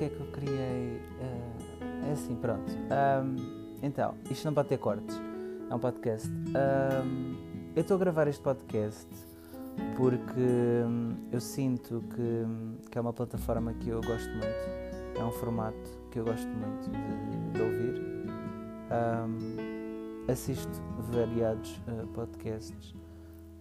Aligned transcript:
porque 0.00 0.04
é 0.04 0.08
que 0.08 0.20
eu 0.20 0.26
criei. 0.28 1.00
Uh, 1.20 2.08
é 2.08 2.12
assim, 2.12 2.34
pronto. 2.36 2.72
Um, 2.72 3.76
então, 3.82 4.14
isto 4.30 4.46
não 4.46 4.54
pode 4.54 4.68
ter 4.68 4.78
cortes. 4.78 5.20
É 5.68 5.74
um 5.74 5.78
podcast. 5.78 6.28
Um, 6.28 7.36
eu 7.76 7.82
estou 7.82 7.96
a 7.96 8.00
gravar 8.00 8.26
este 8.26 8.42
podcast 8.42 9.08
porque 9.96 10.40
hum, 10.40 11.14
eu 11.30 11.40
sinto 11.40 12.02
que, 12.14 12.88
que 12.90 12.98
é 12.98 13.00
uma 13.00 13.12
plataforma 13.12 13.74
que 13.74 13.90
eu 13.90 14.00
gosto 14.00 14.30
muito. 14.30 15.18
É 15.18 15.22
um 15.22 15.30
formato 15.32 15.90
que 16.10 16.18
eu 16.18 16.24
gosto 16.24 16.48
muito 16.48 16.90
de, 16.90 17.52
de 17.52 17.62
ouvir. 17.62 18.02
Um, 18.90 20.32
assisto 20.32 20.80
variados 21.12 21.76
uh, 21.88 22.06
podcasts 22.08 22.94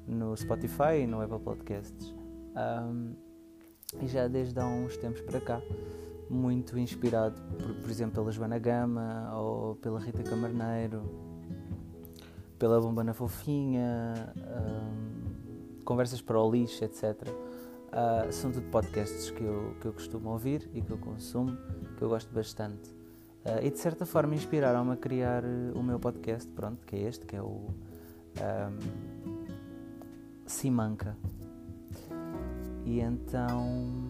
no 0.08 0.36
Spotify 0.38 1.02
e 1.02 1.08
no 1.08 1.22
Apple 1.22 1.40
Podcasts. 1.40 2.16
Um, 2.56 3.14
e 4.02 4.08
já 4.08 4.28
desde 4.28 4.60
há 4.60 4.66
uns 4.66 4.96
tempos 4.98 5.22
para 5.22 5.42
cá, 5.42 5.62
muito 6.30 6.78
inspirado, 6.78 7.42
por, 7.58 7.74
por 7.76 7.90
exemplo, 7.90 8.16
pela 8.16 8.32
Joana 8.32 8.60
Gama 8.60 9.32
ou 9.36 9.76
pela 9.76 10.00
Rita 10.00 10.24
Camarneiro, 10.24 11.02
pela 12.58 12.80
Bombana 12.80 13.14
Fofinha, 13.14 14.34
um, 14.38 15.84
Conversas 15.84 16.22
para 16.22 16.40
o 16.40 16.52
Lixo, 16.52 16.84
etc. 16.84 17.16
Uh, 17.28 17.34
ah, 17.92 18.28
são 18.32 18.52
tudo 18.52 18.70
podcasts 18.70 19.32
que 19.32 19.42
eu, 19.42 19.76
que 19.82 19.88
eu 19.88 19.94
costumo 19.94 20.30
ouvir 20.30 20.70
e 20.74 20.82
que 20.82 20.92
eu 20.92 20.98
consumo, 21.00 21.58
que 21.98 22.04
eu 22.04 22.10
gosto 22.10 22.32
bastante. 22.32 22.92
Uh, 23.44 23.64
e 23.64 23.72
de 23.72 23.80
certa 23.80 24.06
forma 24.06 24.36
inspiraram-me 24.36 24.92
a 24.92 24.98
criar 24.98 25.44
uh, 25.44 25.72
o 25.74 25.82
meu 25.82 26.00
podcast, 26.00 26.48
pronto, 26.52 26.86
que 26.86 26.96
é 26.96 27.00
este, 27.08 27.26
que 27.26 27.36
é 27.36 27.42
o 27.42 27.70
um, 28.38 28.78
Simanca. 30.46 31.18
E 32.86 33.00
então. 33.00 34.09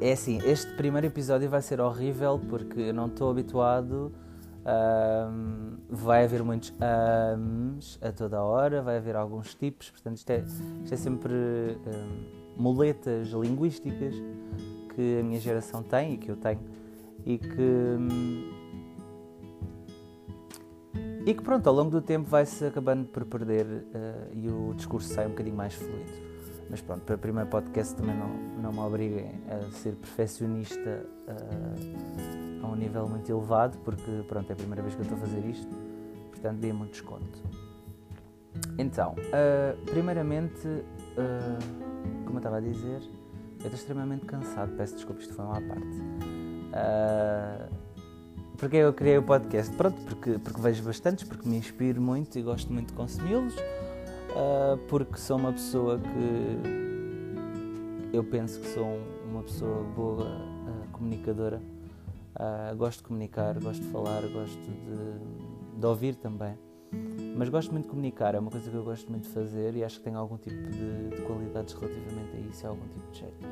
É 0.00 0.12
assim, 0.12 0.38
este 0.44 0.72
primeiro 0.74 1.06
episódio 1.06 1.48
vai 1.48 1.62
ser 1.62 1.80
horrível 1.80 2.40
porque 2.48 2.80
eu 2.80 2.94
não 2.94 3.06
estou 3.06 3.30
habituado. 3.30 4.12
Um, 4.60 5.78
vai 5.88 6.24
haver 6.24 6.42
muitos 6.42 6.72
ums 7.34 7.98
a 8.02 8.12
toda 8.12 8.42
hora, 8.42 8.82
vai 8.82 8.98
haver 8.98 9.16
alguns 9.16 9.54
tipos, 9.54 9.90
portanto, 9.90 10.18
isto 10.18 10.30
é, 10.30 10.44
isto 10.84 10.92
é 10.92 10.96
sempre 10.98 11.32
um, 11.32 12.62
muletas 12.62 13.28
linguísticas 13.28 14.14
que 14.94 15.20
a 15.20 15.22
minha 15.22 15.40
geração 15.40 15.82
tem 15.82 16.14
e 16.14 16.18
que 16.18 16.30
eu 16.30 16.36
tenho 16.36 16.60
e 17.24 17.38
que 17.38 17.96
e 21.24 21.34
que 21.34 21.42
pronto, 21.42 21.66
ao 21.66 21.74
longo 21.74 21.90
do 21.90 22.00
tempo 22.00 22.28
vai-se 22.28 22.64
acabando 22.64 23.06
por 23.06 23.24
perder 23.24 23.66
uh, 23.66 24.30
e 24.32 24.48
o 24.48 24.74
discurso 24.74 25.12
sai 25.12 25.26
um 25.26 25.30
bocadinho 25.30 25.56
mais 25.56 25.74
fluido. 25.74 26.29
Mas 26.70 26.80
pronto, 26.80 27.02
para 27.02 27.16
o 27.16 27.18
primeiro 27.18 27.50
podcast 27.50 27.96
também 27.96 28.16
não, 28.16 28.28
não 28.62 28.72
me 28.72 28.78
obriguem 28.78 29.40
a 29.48 29.72
ser 29.72 29.96
perfeccionista 29.96 31.04
uh, 31.26 32.64
a 32.64 32.68
um 32.68 32.76
nível 32.76 33.08
muito 33.08 33.30
elevado, 33.30 33.76
porque 33.78 34.22
pronto, 34.28 34.48
é 34.48 34.52
a 34.52 34.56
primeira 34.56 34.80
vez 34.80 34.94
que 34.94 35.00
eu 35.00 35.02
estou 35.02 35.18
a 35.18 35.20
fazer 35.20 35.44
isto, 35.46 35.76
portanto 36.30 36.58
dê-me 36.58 36.82
um 36.82 36.86
desconto. 36.86 37.42
Então, 38.78 39.14
uh, 39.14 39.84
primeiramente, 39.86 40.62
como 42.24 42.36
eu 42.36 42.38
estava 42.38 42.58
a 42.58 42.60
dizer, 42.60 43.00
eu 43.00 43.64
estou 43.64 43.72
extremamente 43.72 44.24
cansado, 44.24 44.72
peço 44.76 44.94
desculpa, 44.94 45.20
isto 45.20 45.34
foi 45.34 45.44
uma 45.44 45.60
parte. 45.60 46.00
Uh, 46.70 47.74
porque 48.56 48.76
eu 48.76 48.92
criei 48.92 49.18
o 49.18 49.22
podcast? 49.22 49.74
Pronto, 49.74 50.00
porque, 50.04 50.38
porque 50.38 50.60
vejo 50.60 50.84
bastantes, 50.84 51.24
porque 51.24 51.48
me 51.48 51.56
inspiro 51.56 52.00
muito 52.00 52.38
e 52.38 52.42
gosto 52.42 52.72
muito 52.72 52.88
de 52.88 52.92
consumi-los, 52.92 53.56
uh, 54.34 54.78
porque 54.88 55.16
sou 55.16 55.36
uma 55.36 55.52
pessoa 55.52 55.98
que 55.98 56.80
eu 58.12 58.24
penso 58.24 58.60
que 58.60 58.66
sou 58.68 58.98
uma 59.28 59.42
pessoa 59.42 59.82
boa 59.94 60.26
uh, 60.26 60.88
comunicadora. 60.92 61.60
gosto 62.76 62.98
de 62.98 63.04
comunicar, 63.04 63.58
gosto 63.60 63.82
de 63.82 63.88
falar, 63.88 64.22
gosto 64.28 64.58
de, 64.58 65.78
de, 65.78 65.86
ouvir 65.86 66.16
também. 66.16 66.56
Mas 67.36 67.48
gosto 67.48 67.70
muito 67.70 67.84
de 67.84 67.90
comunicar, 67.90 68.34
é 68.34 68.38
uma 68.38 68.50
coisa 68.50 68.68
que 68.68 68.76
eu 68.76 68.82
gosto 68.82 69.08
muito 69.10 69.24
de 69.24 69.30
fazer 69.30 69.76
e 69.76 69.84
acho 69.84 69.98
que 69.98 70.04
tenho 70.04 70.18
algum 70.18 70.36
tipo 70.36 70.56
de, 70.70 71.08
de 71.10 71.22
qualidades 71.22 71.72
relativamente 71.74 72.36
a 72.36 72.40
isso, 72.40 72.66
algum 72.66 72.88
tipo 72.88 73.10
de 73.12 73.18
jeito. 73.20 73.46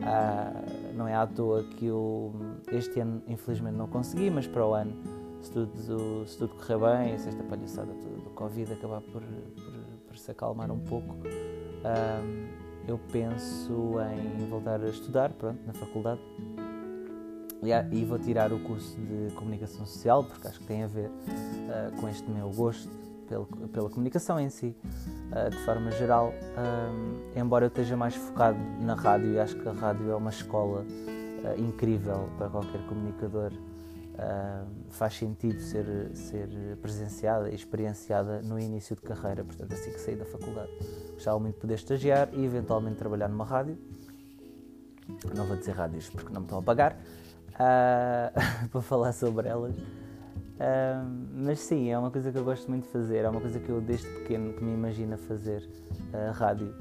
Uh, 0.00 0.96
não 0.96 1.06
é 1.06 1.14
à 1.14 1.26
toa 1.26 1.62
que 1.62 1.86
eu 1.86 2.32
este 2.72 3.00
ano 3.00 3.22
infelizmente 3.28 3.76
não 3.76 3.86
consegui, 3.86 4.30
mas 4.30 4.46
para 4.46 4.66
o 4.66 4.72
ano, 4.72 4.92
se 5.42 5.50
tudo, 5.52 6.26
se 6.26 6.38
tudo 6.38 6.54
correr 6.54 6.78
bem, 6.78 7.18
se 7.18 7.28
esta 7.28 7.42
palhaçada 7.42 7.92
do 7.92 8.30
Covid 8.30 8.72
acabar 8.72 9.00
por, 9.00 9.22
por, 9.22 9.79
por, 10.10 10.18
se 10.18 10.30
acalmar 10.32 10.70
um 10.72 10.80
pouco, 10.80 11.14
uh, 11.14 12.48
eu 12.88 12.98
penso 13.12 13.94
em 14.00 14.48
voltar 14.48 14.82
a 14.82 14.88
estudar 14.88 15.30
pronto, 15.30 15.60
na 15.64 15.72
faculdade. 15.72 16.20
E, 17.92 18.04
vou 18.04 18.18
tirar 18.18 18.52
o 18.52 18.58
curso 18.60 18.98
de 18.98 19.34
comunicação 19.34 19.84
social 19.84 20.24
porque 20.24 20.48
acho 20.48 20.58
que 20.58 20.66
tem 20.66 20.82
a 20.82 20.86
ver 20.86 21.08
uh, 21.08 22.00
com 22.00 22.08
este 22.08 22.28
meu 22.28 22.50
gosto 22.50 22.88
pela, 23.28 23.46
pela 23.72 23.88
comunicação 23.88 24.40
em 24.40 24.48
si, 24.48 24.74
uh, 25.30 25.50
de 25.50 25.56
forma 25.58 25.90
geral. 25.92 26.32
Um, 26.58 27.38
embora 27.38 27.66
eu 27.66 27.68
esteja 27.68 27.96
mais 27.96 28.16
focado 28.16 28.58
na 28.80 28.94
rádio, 28.94 29.32
e 29.32 29.38
acho 29.38 29.54
que 29.56 29.68
a 29.68 29.72
rádio 29.72 30.10
é 30.10 30.16
uma 30.16 30.30
escola 30.30 30.80
uh, 30.80 31.60
incrível 31.60 32.28
para 32.36 32.48
qualquer 32.48 32.84
comunicador, 32.88 33.52
faz 34.90 35.14
sentido 35.14 35.60
ser, 35.60 36.10
ser 36.14 36.48
presenciada 36.82 37.50
e 37.50 37.54
experienciada 37.54 38.42
no 38.42 38.58
início 38.58 38.94
de 38.94 39.02
carreira, 39.02 39.44
portanto, 39.44 39.72
assim 39.72 39.92
que 39.92 40.00
saí 40.00 40.16
da 40.16 40.24
faculdade. 40.24 40.70
Gostava 41.14 41.38
muito 41.38 41.54
de 41.54 41.60
poder 41.60 41.74
estagiar 41.74 42.28
e 42.32 42.44
eventualmente 42.44 42.96
trabalhar 42.96 43.28
numa 43.28 43.44
rádio. 43.44 43.78
Não 45.34 45.46
vou 45.46 45.56
dizer 45.56 45.72
rádios 45.72 46.08
porque 46.08 46.32
não 46.32 46.40
me 46.40 46.46
estão 46.46 46.58
a 46.58 46.62
pagar. 46.62 46.98
Uh, 47.54 48.68
para 48.70 48.80
falar 48.80 49.12
sobre 49.12 49.48
elas. 49.48 49.76
Uh, 49.76 51.08
mas 51.34 51.58
sim, 51.60 51.90
é 51.90 51.98
uma 51.98 52.10
coisa 52.10 52.30
que 52.30 52.36
eu 52.36 52.44
gosto 52.44 52.68
muito 52.68 52.84
de 52.84 52.90
fazer, 52.90 53.24
é 53.24 53.28
uma 53.28 53.40
coisa 53.40 53.58
que 53.58 53.68
eu 53.70 53.80
desde 53.80 54.06
pequeno 54.06 54.52
que 54.52 54.62
me 54.62 54.74
imagino 54.74 55.16
fazer, 55.16 55.66
uh, 56.12 56.32
rádio. 56.32 56.74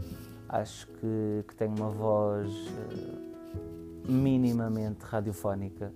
Acho 0.49 0.87
que, 0.87 1.45
que 1.47 1.55
tenho 1.55 1.75
uma 1.77 1.89
voz 1.89 2.49
uh, 2.49 4.11
minimamente 4.11 5.05
radiofónica. 5.05 5.93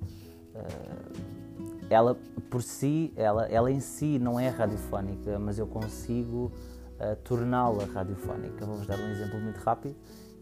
Ela 1.93 2.17
por 2.49 2.61
si, 2.61 3.13
ela, 3.15 3.45
ela 3.47 3.71
em 3.71 3.79
si 3.79 4.19
não 4.19 4.39
é 4.39 4.49
radiofónica, 4.49 5.39
mas 5.39 5.57
eu 5.57 5.67
consigo 5.67 6.51
torná-la 7.23 7.85
radiofónica. 7.85 8.65
Vou-vos 8.65 8.87
dar 8.87 8.99
um 8.99 9.09
exemplo 9.09 9.39
muito 9.39 9.57
rápido 9.57 9.95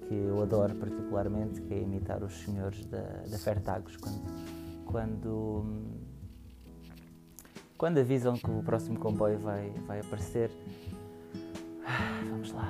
que 0.07 0.13
eu 0.13 0.41
adoro 0.41 0.75
particularmente, 0.75 1.61
que 1.61 1.73
é 1.73 1.81
imitar 1.81 2.23
os 2.23 2.33
senhores 2.33 2.85
da, 2.85 3.01
da 3.29 3.37
Fertagos 3.37 3.95
quando, 3.97 4.21
quando 4.85 5.65
quando 7.77 7.97
avisam 7.97 8.35
que 8.35 8.51
o 8.51 8.61
próximo 8.61 8.99
comboio 8.99 9.39
vai, 9.39 9.71
vai 9.87 10.01
aparecer. 10.01 10.51
Ah, 11.85 12.21
vamos 12.29 12.51
lá. 12.51 12.67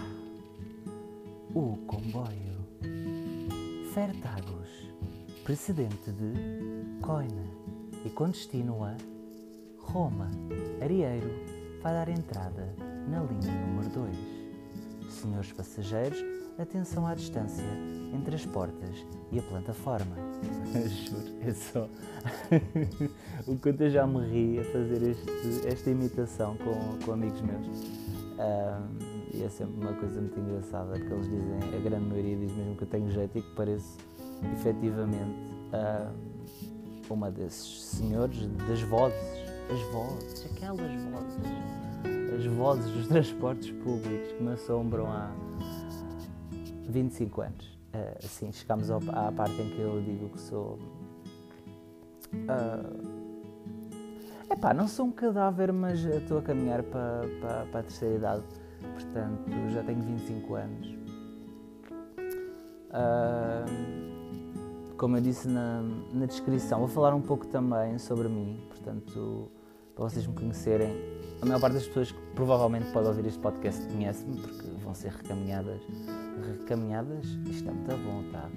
O 1.54 1.76
comboio 1.86 2.66
Fertagos, 3.94 4.70
precedente 5.44 6.12
de 6.14 7.02
Coina 7.02 7.61
e 8.06 8.10
com 8.10 8.30
destino 8.30 8.84
a 8.84 8.96
Roma, 9.80 10.30
Arieiro, 10.82 11.30
vai 11.82 11.94
dar 11.94 12.10
entrada 12.10 12.74
na 13.08 13.24
linha 13.24 13.52
número 13.68 13.90
2. 13.90 14.16
Senhores 15.10 15.52
passageiros, 15.52 16.24
atenção 16.58 17.06
à 17.06 17.14
distância 17.14 17.66
entre 18.14 18.36
as 18.36 18.46
portas 18.46 19.06
e 19.32 19.40
a 19.40 19.42
plataforma. 19.42 20.16
Juro, 20.74 21.36
é 21.42 21.54
só. 21.54 21.90
o 23.48 23.58
quanto 23.58 23.82
eu 23.82 23.90
já 23.90 24.08
me 24.08 24.26
ri 24.28 24.60
a 24.60 24.64
fazer 24.66 25.04
este, 25.04 25.68
esta 25.68 25.90
imitação 25.90 26.58
com, 26.58 27.06
com 27.06 27.12
amigos 27.12 27.42
meus. 27.42 27.68
Um, 27.68 29.22
e 29.34 29.44
é 29.44 29.50
sempre 29.50 29.80
uma 29.82 29.94
coisa 29.94 30.20
muito 30.20 30.40
engraçada, 30.40 30.98
porque 30.98 31.14
eles 31.14 31.30
dizem, 31.30 31.76
a 31.76 31.82
grande 31.82 32.06
maioria 32.06 32.38
diz 32.38 32.52
mesmo 32.54 32.76
que 32.76 32.84
eu 32.84 32.88
tenho 32.88 33.10
jeito 33.10 33.38
e 33.38 33.42
que 33.42 33.56
pareço 33.56 33.98
efetivamente 34.54 35.52
um, 35.74 36.31
uma 37.12 37.30
desses 37.30 37.84
senhores 37.84 38.48
das 38.68 38.82
vozes, 38.82 39.20
as 39.72 39.82
vozes, 39.92 40.46
aquelas 40.52 40.92
vozes, 41.04 41.40
as 42.38 42.46
vozes 42.46 42.92
dos 42.92 43.08
transportes 43.08 43.72
públicos 43.72 44.32
que 44.32 44.44
me 44.44 44.54
assombram 44.54 45.08
há 45.08 45.32
25 46.90 47.42
anos. 47.42 47.66
Uh, 47.94 48.18
assim, 48.24 48.52
chegamos 48.52 48.90
ao, 48.90 49.02
à 49.10 49.32
parte 49.32 49.62
em 49.62 49.70
que 49.70 49.80
eu 49.80 50.02
digo 50.02 50.30
que 50.30 50.40
sou. 50.40 50.80
Uh, 52.34 53.32
epá, 54.50 54.74
não 54.74 54.88
sou 54.88 55.08
um 55.08 55.12
cadáver, 55.12 55.74
mas 55.74 56.00
estou 56.00 56.40
a 56.40 56.42
caminhar 56.42 56.84
para, 56.84 57.28
para, 57.42 57.66
para 57.66 57.80
a 57.80 57.84
terceira 57.84 58.16
idade. 58.16 58.44
Portanto, 58.94 59.52
já 59.74 59.84
tenho 59.84 60.02
25 60.02 60.56
anos. 60.56 60.88
Uh, 62.92 64.01
como 65.02 65.18
eu 65.18 65.22
disse 65.22 65.48
na, 65.48 65.82
na 66.14 66.28
descrição, 66.28 66.78
vou 66.78 66.88
falar 66.88 67.16
um 67.16 67.24
pouco 67.24 67.48
também 67.48 67.98
sobre 67.98 68.30
mim, 68.30 68.64
portanto, 68.70 69.52
para 69.96 70.04
vocês 70.04 70.28
me 70.28 70.36
conhecerem. 70.36 70.96
A 71.42 71.46
maior 71.48 71.60
parte 71.60 71.74
das 71.74 71.88
pessoas 71.88 72.12
que 72.12 72.22
provavelmente 72.36 72.92
pode 72.92 73.08
ouvir 73.08 73.26
este 73.26 73.40
podcast 73.40 73.84
conhece-me, 73.88 74.40
porque 74.40 74.68
vão 74.84 74.94
ser 74.94 75.12
recaminhadas. 75.12 75.82
Recaminhadas? 76.60 77.26
Isto 77.50 77.70
é 77.70 77.72
muito 77.72 77.98
bom, 77.98 78.32
tá? 78.32 78.48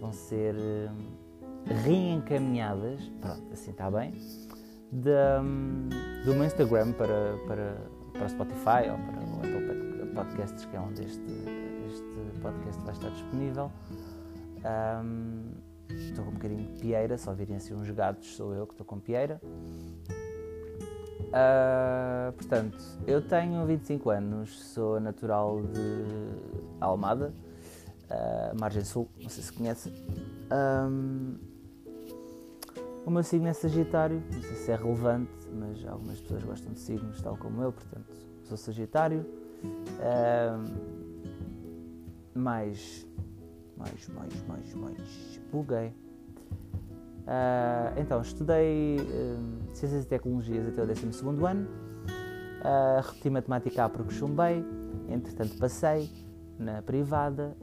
Vão 0.00 0.12
ser 0.12 0.54
uh, 0.54 1.74
reencaminhadas, 1.82 3.10
pronto, 3.20 3.52
assim 3.52 3.72
está 3.72 3.90
bem, 3.90 4.12
de, 4.92 5.10
do 6.24 6.34
meu 6.34 6.44
Instagram 6.44 6.92
para, 6.92 7.36
para, 7.48 7.76
para 8.12 8.28
Spotify 8.28 8.90
ou 8.92 8.96
para 8.96 9.20
o 9.24 9.38
Apple 9.38 10.14
Podcasts, 10.14 10.64
que 10.66 10.76
é 10.76 10.78
onde 10.78 11.02
este, 11.02 11.32
este 11.88 12.40
podcast 12.40 12.80
vai 12.84 12.92
estar 12.92 13.10
disponível. 13.10 13.72
Um, 14.64 15.68
estou 15.94 16.24
com 16.24 16.30
um 16.30 16.34
bocadinho 16.34 16.66
de 16.66 16.80
pieira, 16.80 17.16
só 17.18 17.32
virem 17.32 17.56
assim 17.56 17.74
uns 17.74 17.90
gatos, 17.90 18.34
sou 18.36 18.54
eu 18.54 18.66
que 18.66 18.74
estou 18.74 18.86
com 18.86 18.98
pieira. 18.98 19.40
Uh, 21.30 22.32
portanto, 22.32 22.76
eu 23.06 23.22
tenho 23.22 23.64
25 23.64 24.10
anos, 24.10 24.60
sou 24.72 24.98
natural 24.98 25.62
de 25.62 26.04
Almada, 26.80 27.32
uh, 28.10 28.60
Margem 28.60 28.84
Sul, 28.84 29.08
não 29.20 29.28
sei 29.28 29.42
se 29.44 29.52
conhecem. 29.52 29.92
Um, 30.50 31.36
o 33.06 33.10
meu 33.10 33.22
signo 33.22 33.46
é 33.46 33.52
Sagitário, 33.52 34.22
não 34.32 34.42
sei 34.42 34.56
se 34.56 34.72
é 34.72 34.76
relevante, 34.76 35.30
mas 35.54 35.86
algumas 35.86 36.20
pessoas 36.20 36.42
gostam 36.42 36.72
de 36.72 36.80
signos 36.80 37.22
tal 37.22 37.36
como 37.36 37.62
eu, 37.62 37.72
portanto, 37.72 38.12
sou 38.42 38.56
Sagitário. 38.56 39.24
Mais, 42.34 43.06
mais, 43.80 44.08
mais, 44.08 44.46
mais, 44.46 44.74
mais, 44.74 45.40
buguei. 45.50 45.88
Uh, 47.20 48.00
então, 48.00 48.20
estudei 48.20 48.96
uh, 48.98 49.74
Ciências 49.74 50.04
e 50.04 50.06
Tecnologias 50.08 50.68
até 50.68 50.82
o 50.82 50.86
12 50.86 51.06
ano, 51.46 51.68
uh, 52.60 53.00
repeti 53.02 53.30
Matemática 53.30 53.84
A 53.84 53.88
porque 53.88 54.12
chumbei, 54.12 54.64
entretanto 55.08 55.56
passei 55.58 56.10
na 56.58 56.82
privada, 56.82 57.56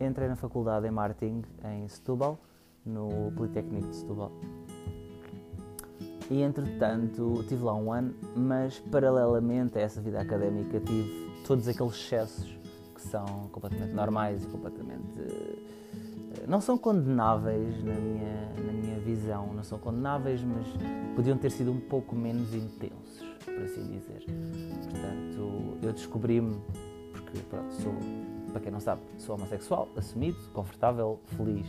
entrei 0.00 0.26
na 0.26 0.36
faculdade 0.36 0.86
em 0.86 0.90
Marketing 0.90 1.42
em 1.64 1.86
Setúbal, 1.86 2.38
no 2.86 3.30
Politécnico 3.36 3.88
de 3.88 3.96
Setúbal. 3.96 4.32
E 6.30 6.40
entretanto 6.40 7.44
tive 7.46 7.62
lá 7.64 7.74
um 7.74 7.92
ano, 7.92 8.14
mas 8.34 8.78
paralelamente 8.90 9.76
a 9.78 9.82
essa 9.82 10.00
vida 10.00 10.18
académica 10.18 10.80
tive 10.80 11.28
todos 11.46 11.68
aqueles 11.68 11.92
excessos 11.92 12.58
que 12.98 13.08
são 13.08 13.48
completamente 13.52 13.94
normais 13.94 14.42
e 14.42 14.46
completamente 14.48 15.22
não 16.46 16.60
são 16.60 16.76
condenáveis 16.76 17.82
na 17.84 17.94
minha, 17.94 18.52
na 18.64 18.72
minha 18.72 18.98
visão, 19.00 19.52
não 19.52 19.62
são 19.62 19.78
condenáveis, 19.78 20.42
mas 20.42 20.66
podiam 21.14 21.36
ter 21.36 21.50
sido 21.50 21.70
um 21.72 21.80
pouco 21.80 22.14
menos 22.14 22.54
intensos, 22.54 23.22
por 23.44 23.62
assim 23.62 23.86
dizer. 23.86 24.24
Portanto, 24.84 25.78
eu 25.82 25.92
descobri-me, 25.92 26.56
porque 27.12 27.38
pronto, 27.50 27.72
sou, 27.74 27.94
para 28.52 28.60
quem 28.60 28.72
não 28.72 28.80
sabe, 28.80 29.02
sou 29.18 29.34
homossexual, 29.34 29.88
assumido, 29.96 30.38
confortável, 30.52 31.20
feliz 31.36 31.66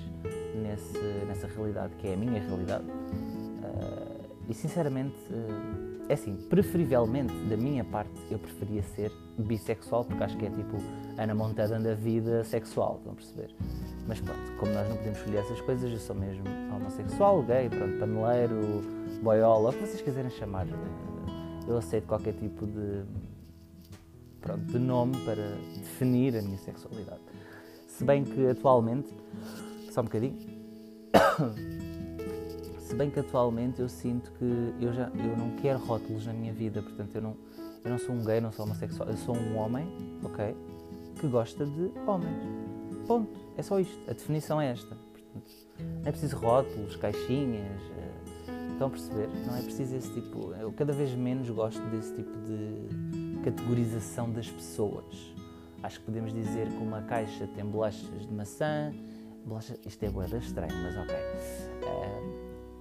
nesse, 0.55 0.97
nessa 1.27 1.47
realidade 1.47 1.93
que 1.95 2.07
é 2.07 2.13
a 2.13 2.17
minha 2.17 2.41
realidade. 2.41 2.85
Uh, 2.85 4.29
e 4.47 4.53
sinceramente, 4.53 5.17
uh, 5.31 5.88
é 6.09 6.13
assim, 6.13 6.35
preferivelmente 6.49 7.33
da 7.45 7.55
minha 7.55 7.83
parte, 7.83 8.11
eu 8.31 8.39
preferia 8.39 8.81
ser 8.81 9.11
bissexual, 9.37 10.03
porque 10.03 10.23
acho 10.23 10.35
que 10.37 10.47
é 10.47 10.49
tipo 10.49 10.77
Ana 11.19 11.35
Montana 11.35 11.79
da 11.79 11.93
vida 11.93 12.43
sexual, 12.43 12.95
estão 12.97 13.13
a 13.13 13.15
perceber? 13.15 13.55
Mas 14.07 14.19
pronto, 14.19 14.51
como 14.59 14.73
nós 14.73 14.89
não 14.89 14.97
podemos 14.97 15.19
escolher 15.19 15.37
essas 15.37 15.61
coisas, 15.61 15.91
eu 15.91 15.99
sou 15.99 16.15
mesmo 16.15 16.43
homossexual, 16.75 17.43
gay, 17.43 17.69
pronto, 17.69 17.99
paneleiro, 17.99 18.81
boiola, 19.21 19.69
o 19.69 19.73
que 19.73 19.79
vocês 19.81 20.01
quiserem 20.01 20.31
chamar. 20.31 20.65
Eu 21.67 21.77
aceito 21.77 22.07
qualquer 22.07 22.33
tipo 22.33 22.65
de, 22.65 23.03
pronto, 24.41 24.63
de 24.65 24.79
nome 24.79 25.15
para 25.23 25.43
definir 25.77 26.35
a 26.35 26.41
minha 26.41 26.57
sexualidade. 26.57 27.21
Se 27.87 28.03
bem 28.03 28.23
que 28.23 28.47
atualmente, 28.47 29.13
só 29.91 30.01
um 30.01 30.05
bocadinho, 30.05 30.39
se 32.89 32.95
bem 32.95 33.11
que 33.11 33.19
atualmente 33.19 33.79
eu 33.79 33.87
sinto 33.87 34.31
que 34.31 34.73
eu 34.83 34.91
já 34.91 35.09
eu 35.09 35.37
não 35.37 35.55
quero 35.57 35.77
rótulos 35.77 36.25
na 36.25 36.33
minha 36.33 36.51
vida, 36.51 36.81
portanto 36.81 37.13
eu 37.13 37.21
não, 37.21 37.37
eu 37.85 37.91
não 37.91 37.99
sou 37.99 38.15
um 38.15 38.25
gay, 38.25 38.41
não 38.41 38.51
sou 38.51 38.65
homossexual, 38.65 39.07
eu 39.07 39.15
sou 39.15 39.37
um 39.37 39.57
homem, 39.57 39.87
ok, 40.23 40.57
que 41.19 41.27
gosta 41.27 41.67
de 41.67 41.91
homens. 42.07 42.41
Ponto. 43.05 43.39
É 43.55 43.61
só 43.61 43.79
isto. 43.79 43.95
A 44.09 44.13
definição 44.13 44.59
é 44.59 44.71
esta. 44.71 44.95
Portanto, 44.95 45.51
não 45.77 46.07
é 46.07 46.11
preciso 46.11 46.35
rótulos, 46.37 46.95
caixinhas. 46.95 47.79
Eh, 47.97 48.71
estão 48.71 48.87
a 48.87 48.89
perceber? 48.89 49.27
Não 49.45 49.55
é 49.55 49.61
preciso 49.61 49.95
esse 49.95 50.11
tipo. 50.11 50.53
Eu 50.53 50.71
cada 50.71 50.91
vez 50.91 51.13
menos 51.13 51.47
gosto 51.51 51.81
desse 51.91 52.15
tipo 52.15 52.31
de 52.41 53.39
categorização 53.43 54.31
das 54.31 54.49
pessoas. 54.49 55.35
Acho 55.83 55.99
que 55.99 56.05
podemos 56.05 56.33
dizer 56.33 56.67
que 56.67 56.77
uma 56.77 57.03
caixa 57.03 57.45
tem 57.53 57.63
bolachas 57.63 58.25
de 58.25 58.33
maçã. 58.33 58.91
Bolacha, 59.45 59.77
isto 59.85 60.03
é 60.03 60.09
boeda 60.09 60.37
estranho, 60.37 60.73
mas 60.73 60.97
ok. 60.97 61.15
Uh, 61.15 62.38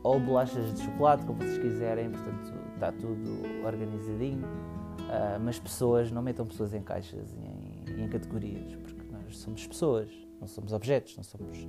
ou 0.08 0.18
bolachas 0.18 0.72
de 0.74 0.82
chocolate, 0.82 1.26
como 1.26 1.38
vocês 1.38 1.58
quiserem, 1.58 2.10
portanto 2.10 2.54
está 2.74 2.92
tudo 2.92 3.64
organizadinho. 3.64 4.46
Uh, 4.46 5.40
mas 5.42 5.58
pessoas, 5.58 6.10
não 6.10 6.22
metam 6.22 6.44
pessoas 6.46 6.74
em 6.74 6.82
caixas 6.82 7.34
e 7.34 7.92
em, 7.92 8.04
em 8.04 8.08
categorias, 8.08 8.74
porque 8.76 9.02
nós 9.10 9.36
somos 9.38 9.66
pessoas 9.66 10.28
não 10.40 10.46
somos 10.46 10.72
objetos, 10.72 11.16
não 11.16 11.24
somos 11.24 11.66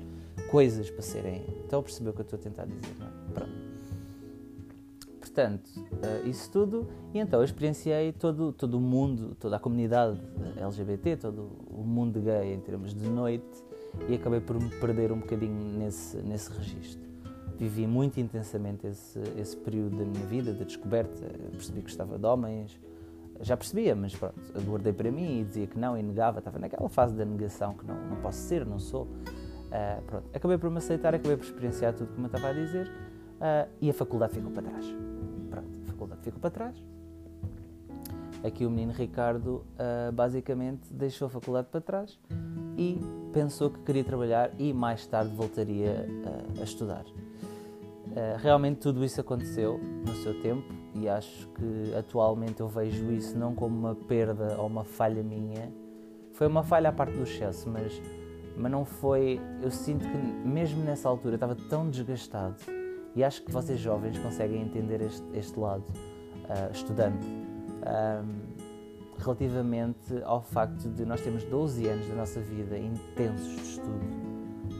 coisas 0.52 0.92
para 0.92 1.02
serem. 1.02 1.44
Então 1.66 1.82
percebeu 1.82 2.12
o 2.12 2.16
que 2.16 2.22
eu 2.22 2.24
estou 2.24 2.38
a 2.38 2.42
tentar 2.42 2.66
dizer, 2.66 2.96
não 3.00 3.08
é? 3.08 3.10
Pronto. 3.34 3.70
Portanto, 5.20 5.70
uh, 5.78 6.28
isso 6.28 6.52
tudo, 6.52 6.88
e 7.14 7.20
então 7.20 7.40
eu 7.40 7.46
experienciei 7.46 8.12
todo, 8.12 8.52
todo 8.52 8.78
o 8.78 8.82
mundo, 8.82 9.36
toda 9.40 9.56
a 9.56 9.60
comunidade 9.60 10.20
LGBT, 10.58 11.18
todo 11.18 11.50
o 11.70 11.84
mundo 11.84 12.20
gay 12.20 12.54
em 12.54 12.60
termos 12.60 12.94
de 12.94 13.08
noite, 13.08 13.64
e 14.08 14.16
acabei 14.16 14.40
por 14.40 14.60
me 14.60 14.70
perder 14.70 15.12
um 15.12 15.20
bocadinho 15.20 15.78
nesse, 15.78 16.18
nesse 16.18 16.52
registro. 16.52 17.09
Vivi 17.60 17.86
muito 17.86 18.20
intensamente 18.20 18.88
esse, 18.88 19.20
esse 19.38 19.58
período 19.58 19.98
da 19.98 20.06
minha 20.06 20.26
vida, 20.26 20.54
de 20.54 20.64
descoberta, 20.64 21.26
percebi 21.52 21.80
que 21.80 21.88
gostava 21.88 22.18
de 22.18 22.26
homens, 22.26 22.80
já 23.42 23.56
percebia, 23.56 23.95
mas 23.95 24.16
pronto, 24.16 24.36
guardei 24.66 24.94
para 24.94 25.12
mim 25.12 25.42
e 25.42 25.44
dizia 25.44 25.68
que 25.68 25.78
não 25.78 25.98
e 25.98 26.04
negava, 26.04 26.40
estava 26.40 26.60
naquela 26.60 26.90
fase 26.90 27.16
da 27.16 27.26
negação 27.26 27.74
que 27.74 27.86
não, 27.86 27.95
não 28.07 28.16
posso 28.18 28.40
ser, 28.40 28.66
não 28.66 28.80
sou. 28.80 29.04
Uh, 29.04 30.02
pronto, 30.06 30.30
acabei 30.33 30.57
por 30.57 30.69
me 30.69 30.78
aceitar, 30.78 31.14
acabei 31.14 31.38
por 31.38 31.45
experienciar 31.45 31.94
tudo 31.94 32.12
como 32.14 32.26
eu 32.26 32.28
estava 32.28 32.50
a 32.50 32.54
dizer 32.54 32.88
uh, 32.88 33.69
e 33.80 33.90
a 33.90 33.94
faculdade 33.94 34.33
ficou 34.33 34.52
para 34.52 34.64
trás. 34.64 34.86
Pronto, 35.50 35.68
a 35.83 35.92
faculdade 35.92 36.22
ficou 36.22 36.40
para 36.40 36.50
trás. 36.50 36.83
Aqui 38.44 38.66
o 38.66 38.69
menino 38.69 38.94
Ricardo 38.94 39.66
uh, 39.76 40.12
basicamente 40.12 40.92
deixou 40.92 41.28
a 41.28 41.30
faculdade 41.30 41.68
para 41.69 41.81
trás 41.81 42.19
e 42.78 43.00
pensou 43.33 43.69
que 43.69 43.80
queria 43.81 44.04
trabalhar 44.04 44.52
e 44.57 44.74
mais 44.74 45.06
tarde 45.06 45.36
voltaria 45.36 46.07
a 46.60 46.64
estudar. 46.64 47.06
Realmente 48.42 48.78
tudo 48.78 49.04
isso 49.04 49.21
aconteceu 49.21 49.80
no 50.06 50.13
seu 50.16 50.42
tempo 50.42 50.63
e 50.95 51.07
acho 51.07 51.47
que 51.49 51.94
atualmente 51.95 52.59
eu 52.59 52.68
vejo 52.68 53.11
isso 53.11 53.37
não 53.37 53.54
como 53.54 53.78
uma 53.78 53.95
perda 53.95 54.56
ou 54.57 54.68
uma 54.68 54.83
falha 54.83 55.23
minha. 55.23 55.71
Foi 56.33 56.47
uma 56.47 56.63
falha 56.63 56.89
à 56.89 56.92
parte 56.92 57.13
do 57.13 57.23
excesso, 57.23 57.69
mas, 57.69 58.01
mas 58.57 58.71
não 58.71 58.85
foi. 58.85 59.39
Eu 59.61 59.71
sinto 59.71 60.07
que 60.07 60.18
mesmo 60.47 60.83
nessa 60.83 61.07
altura 61.07 61.33
eu 61.33 61.35
estava 61.35 61.56
tão 61.56 61.89
desgastado 61.89 62.56
e 63.16 63.23
acho 63.23 63.44
que 63.44 63.51
vocês 63.51 63.80
jovens 63.80 64.18
conseguem 64.18 64.61
entender 64.61 65.01
este, 65.01 65.25
este 65.33 65.59
lado, 65.59 65.83
uh, 65.89 66.71
estudante, 66.71 67.25
um, 67.25 68.59
relativamente 69.18 70.21
ao 70.23 70.42
facto 70.42 70.87
de 70.89 71.06
nós 71.06 71.21
termos 71.21 71.44
12 71.44 71.87
anos 71.87 72.07
da 72.07 72.16
nossa 72.16 72.39
vida 72.39 72.78
intensos 72.78 73.56
de 73.56 73.61
estudo, 73.61 74.29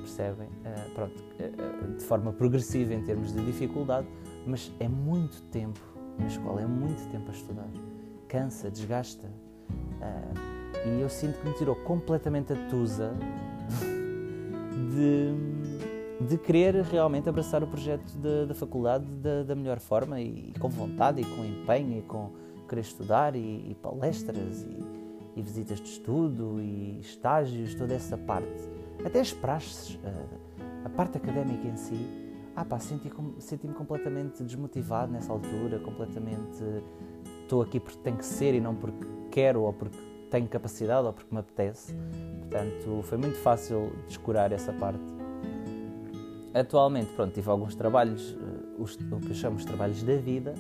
percebem? 0.10 0.48
Uh, 0.48 0.94
pronto, 0.96 1.24
uh, 1.24 1.98
de 1.98 2.04
forma 2.04 2.34
progressiva 2.34 2.94
em 2.94 3.04
termos 3.04 3.34
de 3.34 3.46
dificuldade, 3.46 4.08
mas 4.46 4.72
é 4.80 4.88
muito 4.88 5.42
tempo 5.44 5.80
na 6.20 6.28
escola 6.28 6.62
é 6.62 6.66
muito 6.66 7.10
tempo 7.12 7.30
a 7.30 7.34
estudar. 7.34 7.70
Cansa, 8.28 8.70
desgasta. 8.70 9.28
Uh, 9.28 10.88
e 10.88 11.02
eu 11.02 11.10
sinto 11.10 11.40
que 11.40 11.48
me 11.48 11.54
tirou 11.56 11.76
completamente 11.76 12.54
a 12.54 12.56
tusa 12.70 13.14
de, 14.94 16.28
de 16.28 16.38
querer 16.38 16.76
realmente 16.84 17.28
abraçar 17.28 17.64
o 17.64 17.68
projeto 17.68 18.14
da 18.48 18.54
faculdade 18.54 19.06
da, 19.18 19.44
da, 19.44 19.56
melhor 19.56 19.80
forma 19.80 20.20
e, 20.22 20.50
e, 20.50 20.60
com 20.60 20.70
vontade 20.70 21.22
e 21.22 21.26
com 21.26 21.44
empenho 21.44 22.00
e 22.00 22.02
com 22.02 22.32
querer 22.68 22.82
estudar 22.82 23.36
e, 23.36 23.72
e 23.72 23.76
palestras 23.82 24.64
e, 24.64 25.40
e, 25.40 25.42
visitas 25.42 25.80
de 25.80 25.90
estudo 25.90 26.60
e 26.62 27.00
estágios, 27.00 27.74
toda 27.76 27.94
essa 27.94 28.18
parte. 28.18 28.79
Até 29.04 29.20
as 29.20 29.32
praxes, 29.32 29.96
uh, 29.96 30.86
a 30.86 30.90
parte 30.90 31.18
académica 31.18 31.68
em 31.68 31.76
si, 31.76 32.30
ah 32.56 32.66
pá, 32.66 32.80
senti-me 32.80 33.36
senti 33.40 33.68
completamente 33.70 34.44
desmotivado 34.44 35.12
nessa 35.12 35.32
altura, 35.32 35.80
completamente 35.80 36.64
estou 37.44 37.62
aqui 37.62 37.80
porque 37.80 37.98
tenho 38.00 38.18
que 38.18 38.26
ser 38.26 38.54
e 38.54 38.60
não 38.60 38.76
porque 38.76 39.08
quero 39.32 39.62
ou 39.62 39.74
porque 39.74 39.98
tenho 40.30 40.48
capacidade 40.48 41.08
ou 41.08 41.14
porque 41.14 41.34
me 41.34 41.40
apetece. 41.40 41.96
Portanto, 42.42 43.02
foi 43.04 43.18
muito 43.18 43.38
fácil 43.38 43.92
descurar 44.08 44.52
essa 44.52 44.72
parte. 44.74 45.02
atualmente, 46.54 47.12
pronto, 47.14 47.34
tive 47.34 47.50
alguns 47.50 47.76
trabalhos, 47.76 48.38
os, 48.78 48.96
o 48.96 49.20
que 49.20 49.30
eu 49.30 49.36
chamo 49.36 49.64
trabalhos 49.66 50.04
da 50.04 50.16
vida, 50.18 50.54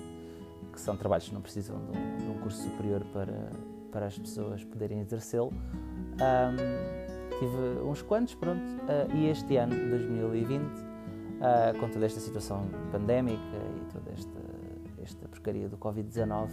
que 0.71 0.79
são 0.79 0.95
trabalhos 0.95 1.27
que 1.27 1.33
não 1.33 1.41
precisam 1.41 1.77
de 1.77 1.97
um, 1.97 2.17
de 2.17 2.37
um 2.37 2.41
curso 2.41 2.63
superior 2.63 3.03
para, 3.11 3.51
para 3.91 4.05
as 4.05 4.17
pessoas 4.17 4.63
poderem 4.63 4.99
exercê-lo. 4.99 5.51
Um, 5.51 6.98
tive 7.39 7.81
uns 7.83 8.01
quantos, 8.01 8.35
pronto, 8.35 8.61
uh, 8.61 9.15
e 9.15 9.27
este 9.27 9.55
ano, 9.55 9.73
2020, 9.75 10.61
uh, 10.61 11.79
com 11.79 11.89
toda 11.89 12.05
esta 12.05 12.19
situação 12.19 12.67
pandémica 12.91 13.39
e 13.77 13.93
toda 13.93 14.11
esta, 14.11 14.39
esta 15.01 15.27
porcaria 15.27 15.69
do 15.69 15.77
Covid-19, 15.77 16.49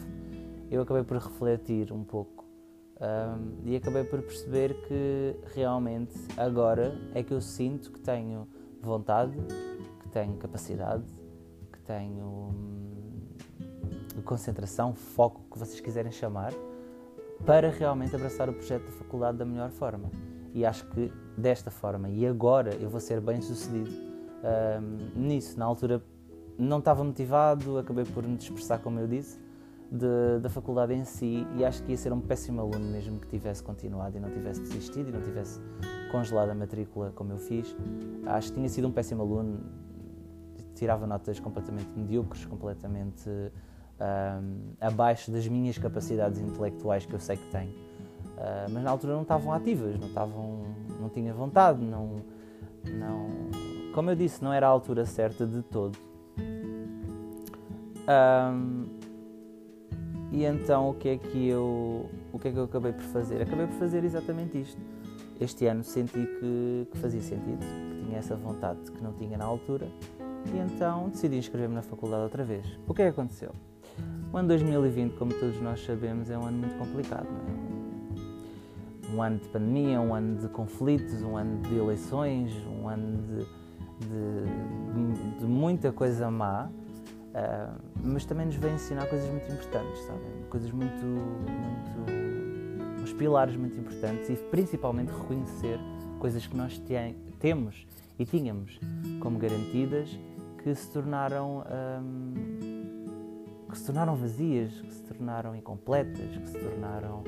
eu 0.71 0.83
acabei 0.83 1.03
por 1.03 1.17
refletir 1.17 1.93
um 1.93 2.05
pouco 2.05 2.45
um, 3.01 3.69
e 3.69 3.77
acabei 3.77 4.05
por 4.05 4.23
perceber 4.23 4.75
que 4.87 5.37
realmente 5.55 6.17
agora 6.37 6.99
é 7.15 7.23
que 7.23 7.33
eu 7.33 7.41
sinto 7.41 7.93
que 7.93 8.01
tenho 8.01 8.49
vontade, 8.81 9.37
que 10.01 10.09
tenho 10.09 10.37
capacidade, 10.37 11.05
que 11.73 11.79
tenho 11.81 12.25
hum, 12.25 14.23
concentração, 14.25 14.95
foco, 14.95 15.43
que 15.51 15.59
vocês 15.59 15.79
quiserem 15.81 16.11
chamar, 16.11 16.53
para 17.45 17.71
realmente 17.71 18.17
abraçar 18.17 18.49
o 18.49 18.53
projeto 18.55 18.87
da 18.87 18.93
faculdade 18.93 19.37
da 19.39 19.45
melhor 19.45 19.71
forma. 19.71 20.11
E 20.57 20.65
acho 20.65 20.87
que 20.87 21.13
desta 21.37 21.71
forma 21.71 22.09
e 22.09 22.27
agora 22.27 22.75
eu 22.77 22.89
vou 22.89 22.99
ser 22.99 23.21
bem 23.21 23.43
sucedido 23.43 23.91
um, 24.43 25.21
nisso. 25.21 25.59
Na 25.59 25.67
altura 25.67 26.03
não 26.59 26.79
estava 26.79 27.05
motivado, 27.05 27.77
acabei 27.77 28.07
por 28.07 28.27
me 28.27 28.39
dispersar, 28.39 28.81
como 28.81 28.99
eu 28.99 29.07
disse, 29.07 29.39
de, 29.93 30.41
da 30.41 30.49
faculdade 30.49 30.95
em 30.95 31.05
si 31.05 31.47
e 31.59 31.63
acho 31.63 31.83
que 31.83 31.91
ia 31.91 31.99
ser 31.99 32.11
um 32.11 32.21
péssimo 32.23 32.63
aluno 32.63 32.87
mesmo 32.91 33.21
que 33.21 33.29
tivesse 33.29 33.63
continuado 33.63 34.17
e 34.17 34.21
não 34.21 34.31
tivesse 34.31 34.63
desistido 34.63 35.11
e 35.11 35.13
não 35.13 35.21
tivesse 35.21 35.61
congelado 36.11 36.49
a 36.49 36.55
matrícula 36.55 37.13
como 37.15 37.33
eu 37.33 37.39
fiz. 37.39 37.77
Acho 38.25 38.49
que 38.49 38.55
tinha 38.55 38.69
sido 38.71 38.89
um 38.89 38.93
péssimo 38.93 39.21
aluno, 39.21 39.61
tirava 40.75 41.07
notas 41.07 41.39
completamente 41.39 41.91
medíocres, 41.95 42.47
completamente 42.47 43.29
um, 43.29 44.73
abaixo 44.81 45.31
das 45.31 45.47
minhas 45.47 45.77
capacidades 45.77 46.41
intelectuais 46.41 47.05
que 47.05 47.13
eu 47.13 47.21
sei 47.21 47.37
que 47.37 47.47
tenho. 47.51 47.75
Uh, 48.37 48.71
mas 48.71 48.83
na 48.83 48.91
altura 48.91 49.15
não 49.15 49.23
estavam 49.23 49.53
ativas, 49.53 49.99
não 49.99 50.09
estavam, 50.09 50.61
não 51.01 51.09
tinha 51.09 51.33
vontade, 51.33 51.83
não, 51.83 52.23
não, 52.85 53.31
como 53.95 54.11
eu 54.11 54.15
disse, 54.15 54.45
não 54.45 54.53
era 54.53 54.67
a 54.67 54.71
altura 54.71 55.07
certa 55.07 55.47
de 55.47 55.63
todo. 55.63 55.97
Um, 58.09 58.85
e 60.31 60.45
então 60.45 60.91
o 60.91 60.95
que 60.95 61.09
é 61.09 61.17
que 61.17 61.49
eu, 61.49 62.11
o 62.31 62.39
que 62.39 62.49
é 62.49 62.53
que 62.53 62.59
eu 62.59 62.65
acabei 62.65 62.93
por 62.93 63.05
fazer? 63.05 63.41
Acabei 63.41 63.67
por 63.67 63.77
fazer 63.77 64.05
exatamente 64.05 64.61
isto. 64.61 64.81
Este 65.41 65.67
ano 65.67 65.83
senti 65.83 66.27
que, 66.27 66.89
que 66.91 66.99
fazia 66.99 67.21
sentido, 67.21 67.59
que 67.61 68.05
tinha 68.05 68.19
essa 68.19 68.37
vontade 68.37 68.91
que 68.91 69.03
não 69.03 69.13
tinha 69.15 69.37
na 69.37 69.45
altura, 69.45 69.87
e 70.53 70.59
então 70.59 71.09
decidi 71.09 71.37
inscrever-me 71.37 71.75
na 71.75 71.83
faculdade 71.83 72.23
outra 72.23 72.45
vez. 72.45 72.67
O 72.87 72.95
que 72.95 73.03
é 73.03 73.07
que 73.07 73.11
aconteceu? 73.11 73.53
O 74.33 74.37
ano 74.37 74.49
2020, 74.49 75.15
como 75.17 75.33
todos 75.33 75.61
nós 75.61 75.85
sabemos, 75.85 76.31
é 76.31 76.39
um 76.39 76.45
ano 76.45 76.59
muito 76.59 76.77
complicado. 76.79 77.27
É? 77.27 77.66
Um 79.15 79.23
ano 79.23 79.39
de 79.39 79.49
pandemia, 79.49 80.01
um 80.01 80.15
ano 80.15 80.37
de 80.39 80.49
conflitos, 80.49 81.23
um 81.23 81.37
ano 81.37 81.61
de 81.63 81.77
eleições, 81.77 82.53
um 82.67 82.89
ano 82.89 83.23
de, 83.23 83.45
de, 84.07 85.39
de 85.39 85.45
muita 85.45 85.93
coisa 85.93 86.31
má, 86.31 86.67
uh, 86.67 87.81
mas 88.03 88.25
também 88.25 88.47
nos 88.47 88.57
vem 88.57 88.75
ensinar 88.75 89.07
coisas 89.07 89.31
muito 89.31 89.53
importantes, 89.53 90.01
sabem? 90.03 90.45
Coisas 90.51 90.73
muito, 90.73 91.05
muito. 91.05 92.13
uns 93.03 93.13
pilares 93.13 93.57
muito 93.57 93.79
importantes 93.79 94.29
e 94.29 94.37
principalmente 94.51 95.13
reconhecer 95.13 95.79
coisas 96.19 96.47
que 96.47 96.57
nós 96.57 96.83
temos 97.39 97.87
e 98.19 98.25
tínhamos 98.25 98.81
como 99.21 99.39
garantidas 99.39 100.19
que 100.63 100.75
se 100.75 100.91
tornaram. 100.91 101.65
Um, 102.03 102.67
que 103.71 103.79
se 103.79 103.87
tornaram 103.87 104.17
vazias, 104.17 104.73
que 104.81 104.95
se 104.95 105.03
tornaram 105.03 105.55
incompletas, 105.55 106.37
que 106.37 106.49
se 106.49 106.59
tornaram. 106.59 107.25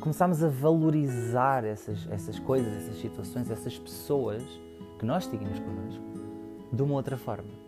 Começámos 0.00 0.42
a 0.42 0.48
valorizar 0.48 1.64
essas, 1.64 2.06
essas 2.10 2.38
coisas, 2.38 2.72
essas 2.76 2.96
situações, 3.00 3.50
essas 3.50 3.78
pessoas 3.78 4.42
que 4.98 5.04
nós 5.04 5.26
tínhamos 5.26 5.58
connosco 5.58 6.04
de 6.72 6.82
uma 6.82 6.94
outra 6.94 7.16
forma. 7.16 7.64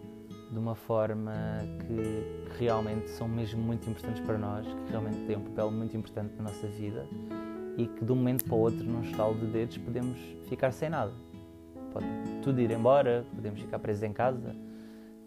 De 0.51 0.59
uma 0.59 0.77
forma 0.77 1.33
que, 1.81 2.51
que 2.53 2.59
realmente 2.59 3.11
são 3.11 3.27
mesmo 3.27 3.61
muito 3.61 3.91
importantes 3.91 4.21
para 4.21 4.39
nós, 4.39 4.65
que 4.65 4.91
realmente 4.91 5.19
têm 5.27 5.37
um 5.37 5.43
papel 5.43 5.71
muito 5.73 5.97
importante 5.97 6.35
na 6.37 6.45
nossa 6.45 6.69
vida 6.69 7.07
e 7.77 7.87
que 7.87 8.05
de 8.05 8.13
um 8.13 8.17
momento 8.17 8.45
para 8.45 8.55
o 8.55 8.59
outro, 8.59 8.85
num 8.85 9.03
estalo 9.03 9.35
de 9.35 9.47
dedos, 9.47 9.77
podemos 9.77 10.19
ficar 10.49 10.73
sem 10.73 10.89
nada. 10.89 11.13
Pode 11.93 12.07
tudo 12.43 12.61
ir 12.61 12.71
embora, 12.71 13.27
podemos 13.35 13.61
ficar 13.61 13.81
presos 13.81 14.05
em 14.05 14.13
casa, 14.13 14.55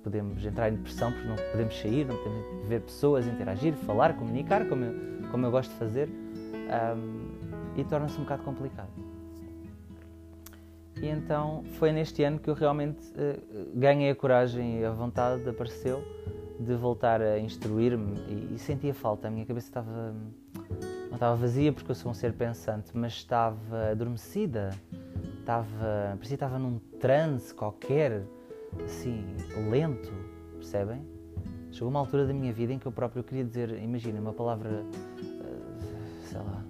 podemos 0.03 0.43
entrar 0.45 0.69
em 0.69 0.75
depressão 0.75 1.11
porque 1.11 1.27
não 1.27 1.35
podemos 1.35 1.77
sair, 1.77 2.05
não 2.05 2.15
podemos 2.15 2.67
ver 2.67 2.81
pessoas, 2.81 3.27
interagir, 3.27 3.73
falar, 3.73 4.15
comunicar, 4.15 4.67
como 4.67 4.85
eu, 4.85 4.93
como 5.31 5.45
eu 5.45 5.51
gosto 5.51 5.71
de 5.71 5.77
fazer, 5.77 6.09
um, 6.69 7.79
e 7.79 7.83
torna-se 7.83 8.17
um 8.17 8.23
bocado 8.23 8.43
complicado. 8.43 8.89
E 11.01 11.07
então 11.07 11.63
foi 11.77 11.91
neste 11.91 12.23
ano 12.23 12.39
que 12.39 12.49
eu 12.49 12.53
realmente 12.53 13.07
uh, 13.11 13.71
ganhei 13.73 14.11
a 14.11 14.15
coragem 14.15 14.79
e 14.79 14.85
a 14.85 14.91
vontade, 14.91 15.47
apareceu, 15.47 16.03
de 16.59 16.75
voltar 16.75 17.21
a 17.21 17.39
instruir-me 17.39 18.19
e, 18.27 18.55
e 18.55 18.59
sentia 18.59 18.93
falta. 18.93 19.27
A 19.27 19.31
minha 19.31 19.45
cabeça 19.45 19.67
estava. 19.67 20.13
não 21.07 21.13
estava 21.13 21.35
vazia 21.35 21.71
porque 21.71 21.91
eu 21.91 21.95
sou 21.95 22.11
um 22.11 22.13
ser 22.13 22.33
pensante, 22.33 22.91
mas 22.93 23.13
estava 23.13 23.91
adormecida, 23.91 24.71
estava. 25.39 26.15
parecia 26.15 26.35
estava 26.35 26.59
num 26.59 26.79
transe 26.99 27.53
qualquer 27.53 28.23
assim, 28.83 29.23
lento, 29.69 30.11
percebem? 30.55 31.01
Chegou 31.71 31.89
uma 31.89 31.99
altura 31.99 32.25
da 32.25 32.33
minha 32.33 32.51
vida 32.51 32.73
em 32.73 32.79
que 32.79 32.85
eu 32.85 32.91
próprio 32.91 33.23
queria 33.23 33.43
dizer, 33.43 33.71
imagina, 33.81 34.19
uma 34.19 34.33
palavra, 34.33 34.83
sei 36.29 36.39
lá, 36.39 36.63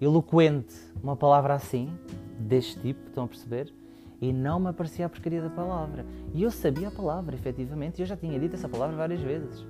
eloquente, 0.00 0.74
uma 1.02 1.16
palavra 1.16 1.54
assim, 1.54 1.92
deste 2.38 2.78
tipo, 2.80 3.08
estão 3.08 3.24
a 3.24 3.28
perceber? 3.28 3.72
E 4.20 4.32
não 4.32 4.60
me 4.60 4.68
aparecia 4.68 5.06
a 5.06 5.08
porcaria 5.08 5.40
da 5.40 5.50
palavra. 5.50 6.04
E 6.34 6.42
eu 6.42 6.50
sabia 6.50 6.88
a 6.88 6.90
palavra, 6.90 7.34
efetivamente, 7.34 7.98
e 7.98 8.02
eu 8.02 8.06
já 8.06 8.16
tinha 8.16 8.38
dito 8.38 8.54
essa 8.54 8.68
palavra 8.68 8.96
várias 8.96 9.20
vezes. 9.20 9.64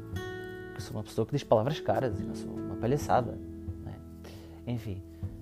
Eu 0.75 0.81
sou 0.81 0.97
uma 0.97 1.05
pessoa 1.05 1.25
que 1.25 1.33
diz 1.33 1.45
palavras 1.45 1.79
caras 1.79 2.19
e 2.21 2.25
não 2.25 2.35
sou 2.35 2.51
uma 2.51 2.77
palhaçada. 2.77 3.39
É? 3.87 4.71
Enfim, 4.73 5.01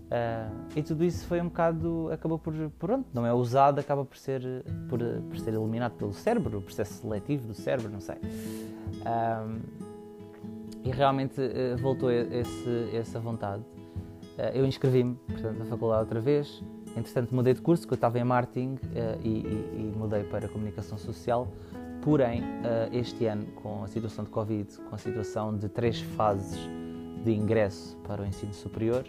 Uh, 0.09 0.51
e 0.75 0.83
tudo 0.83 1.05
isso 1.05 1.27
foi 1.27 1.39
um 1.39 1.49
bocado, 1.49 2.09
acabou 2.11 2.39
por, 2.39 2.55
pronto, 2.79 3.07
não 3.13 3.27
é 3.27 3.33
usado, 3.35 3.79
acaba 3.79 4.07
por 4.07 4.17
ser, 4.17 4.43
por, 4.89 4.99
por 5.01 5.39
ser 5.39 5.53
eliminado 5.53 5.93
pelo 5.99 6.15
cérebro, 6.15 6.59
o 6.59 6.63
processo 6.63 6.95
seletivo 6.95 7.49
do 7.49 7.55
cérebro, 7.55 7.93
não 7.93 8.01
sei. 8.01 8.17
Uh, 8.17 9.61
e 10.83 10.91
realmente 10.91 11.39
uh, 11.39 11.77
voltou 11.77 12.11
esse, 12.11 12.91
essa 12.95 13.21
vontade. 13.21 13.63
Eu 14.55 14.65
inscrevi-me, 14.65 15.19
na 15.59 15.65
faculdade 15.65 16.03
outra 16.03 16.21
vez. 16.21 16.63
Entretanto, 16.97 17.35
mudei 17.35 17.55
de 17.55 17.61
curso, 17.61 17.87
que 17.87 17.93
eu 17.93 17.97
estava 17.97 18.19
em 18.19 18.25
marketing 18.25 18.79
e, 19.23 19.29
e, 19.29 19.93
e, 19.93 19.95
mudei 19.97 20.25
para 20.25 20.49
comunicação 20.49 20.99
social. 20.99 21.49
Porém, 22.03 22.43
este 22.93 23.27
ano, 23.27 23.47
com 23.63 23.85
a 23.85 23.89
situação 23.89 24.25
de 24.25 24.31
Covid, 24.31 24.79
com 24.89 24.95
a 24.95 24.99
situação 24.99 25.57
de 25.57 25.69
três 25.69 26.01
fases 26.01 26.59
de 27.25 27.33
ingresso 27.33 27.97
para 28.05 28.23
o 28.23 28.27
ensino 28.27 28.55
superior, 28.55 29.05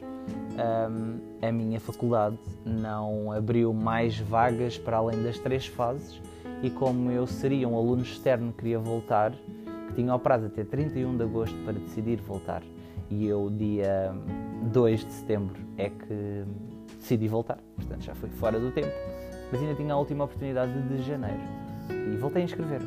um, 0.60 1.48
a 1.48 1.52
minha 1.52 1.80
faculdade 1.80 2.38
não 2.66 3.32
abriu 3.32 3.74
mais 3.74 4.20
vagas 4.20 4.78
para 4.78 4.98
além 4.98 5.22
das 5.24 5.40
três 5.40 5.68
fases 5.68 6.22
e 6.62 6.70
como 6.70 7.12
eu 7.12 7.26
seria 7.26 7.68
um 7.68 7.78
aluno 7.78 8.02
externo 8.02 8.52
que 8.52 8.60
queria 8.60 8.80
voltar, 8.80 9.32
que 9.88 9.94
tinha 9.96 10.14
o 10.14 10.20
prazo 10.20 10.48
até 10.48 10.64
31 10.64 11.18
de 11.18 11.24
agosto 11.24 11.56
para 11.64 11.74
decidir 11.74 12.20
voltar 12.22 12.62
e 13.10 13.26
eu 13.26 13.50
dia 13.50 14.14
2 14.72 15.06
de 15.06 15.12
setembro 15.12 15.56
é 15.78 15.90
que 15.90 16.46
decidi 16.98 17.28
voltar, 17.28 17.60
portanto 17.76 18.02
já 18.02 18.16
foi 18.16 18.30
fora 18.30 18.60
do 18.60 18.72
tempo, 18.72 18.92
mas 19.52 19.62
ainda 19.62 19.76
tinha 19.76 19.94
a 19.94 19.98
última 19.98 20.26
oportunidade 20.26 20.72
de 20.88 21.02
janeiro 21.04 21.42
e 21.90 22.18
voltei 22.18 22.42
a 22.42 22.46
inscrever. 22.46 22.82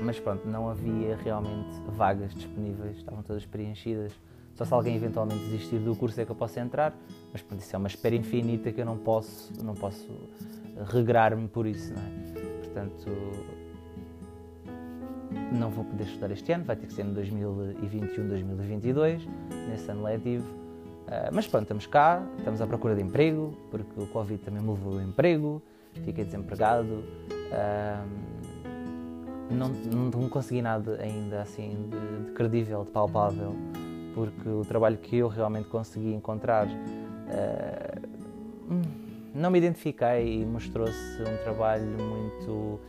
Mas 0.00 0.20
pronto, 0.20 0.46
não 0.46 0.68
havia 0.68 1.16
realmente 1.16 1.80
vagas 1.96 2.34
disponíveis, 2.34 2.98
estavam 2.98 3.22
todas 3.22 3.44
preenchidas 3.46 4.12
só 4.58 4.64
se 4.64 4.74
alguém 4.74 4.96
eventualmente 4.96 5.38
desistir 5.44 5.78
do 5.78 5.94
curso 5.94 6.20
é 6.20 6.24
que 6.24 6.32
eu 6.32 6.34
posso 6.34 6.58
entrar, 6.58 6.92
mas 7.32 7.40
pronto, 7.40 7.60
isso 7.60 7.76
é 7.76 7.78
uma 7.78 7.86
espera 7.86 8.16
infinita 8.16 8.72
que 8.72 8.80
eu 8.80 8.84
não 8.84 8.98
posso, 8.98 9.52
não 9.62 9.72
posso 9.72 10.08
regrar-me 10.90 11.46
por 11.46 11.64
isso, 11.64 11.94
não 11.94 12.02
é? 12.02 12.40
Portanto, 12.64 13.08
não 15.52 15.70
vou 15.70 15.84
poder 15.84 16.04
estudar 16.04 16.30
este 16.30 16.52
ano, 16.52 16.64
vai 16.64 16.76
ter 16.76 16.86
que 16.86 16.92
ser 16.92 17.02
em 17.02 17.12
2021, 17.12 18.28
2022, 18.28 19.28
nesse 19.68 19.90
ano 19.90 20.02
letivo. 20.04 20.48
Uh, 20.48 21.30
mas 21.32 21.46
pronto, 21.46 21.62
estamos 21.62 21.86
cá, 21.86 22.22
estamos 22.38 22.60
à 22.60 22.66
procura 22.66 22.94
de 22.94 23.02
emprego, 23.02 23.56
porque 23.70 24.00
o 24.00 24.06
Covid 24.08 24.42
também 24.42 24.62
me 24.62 24.70
levou 24.70 24.94
o 24.94 25.02
emprego, 25.02 25.62
fiquei 26.04 26.24
desempregado. 26.24 27.04
Uh, 27.50 28.38
não, 29.50 29.68
não 29.68 30.28
consegui 30.28 30.60
nada 30.60 30.98
ainda 31.00 31.40
assim 31.40 31.88
de, 31.88 32.26
de 32.26 32.32
credível, 32.32 32.84
de 32.84 32.90
palpável 32.90 33.56
porque 34.18 34.48
o 34.48 34.64
trabalho 34.64 34.96
que 34.96 35.16
eu 35.16 35.28
realmente 35.28 35.68
consegui 35.68 36.12
encontrar 36.12 36.66
uh, 36.66 38.08
não 39.32 39.48
me 39.48 39.58
identifiquei 39.58 40.40
e 40.40 40.44
mostrou-se 40.44 41.22
um 41.22 41.36
trabalho 41.44 41.86
muito 41.86 42.80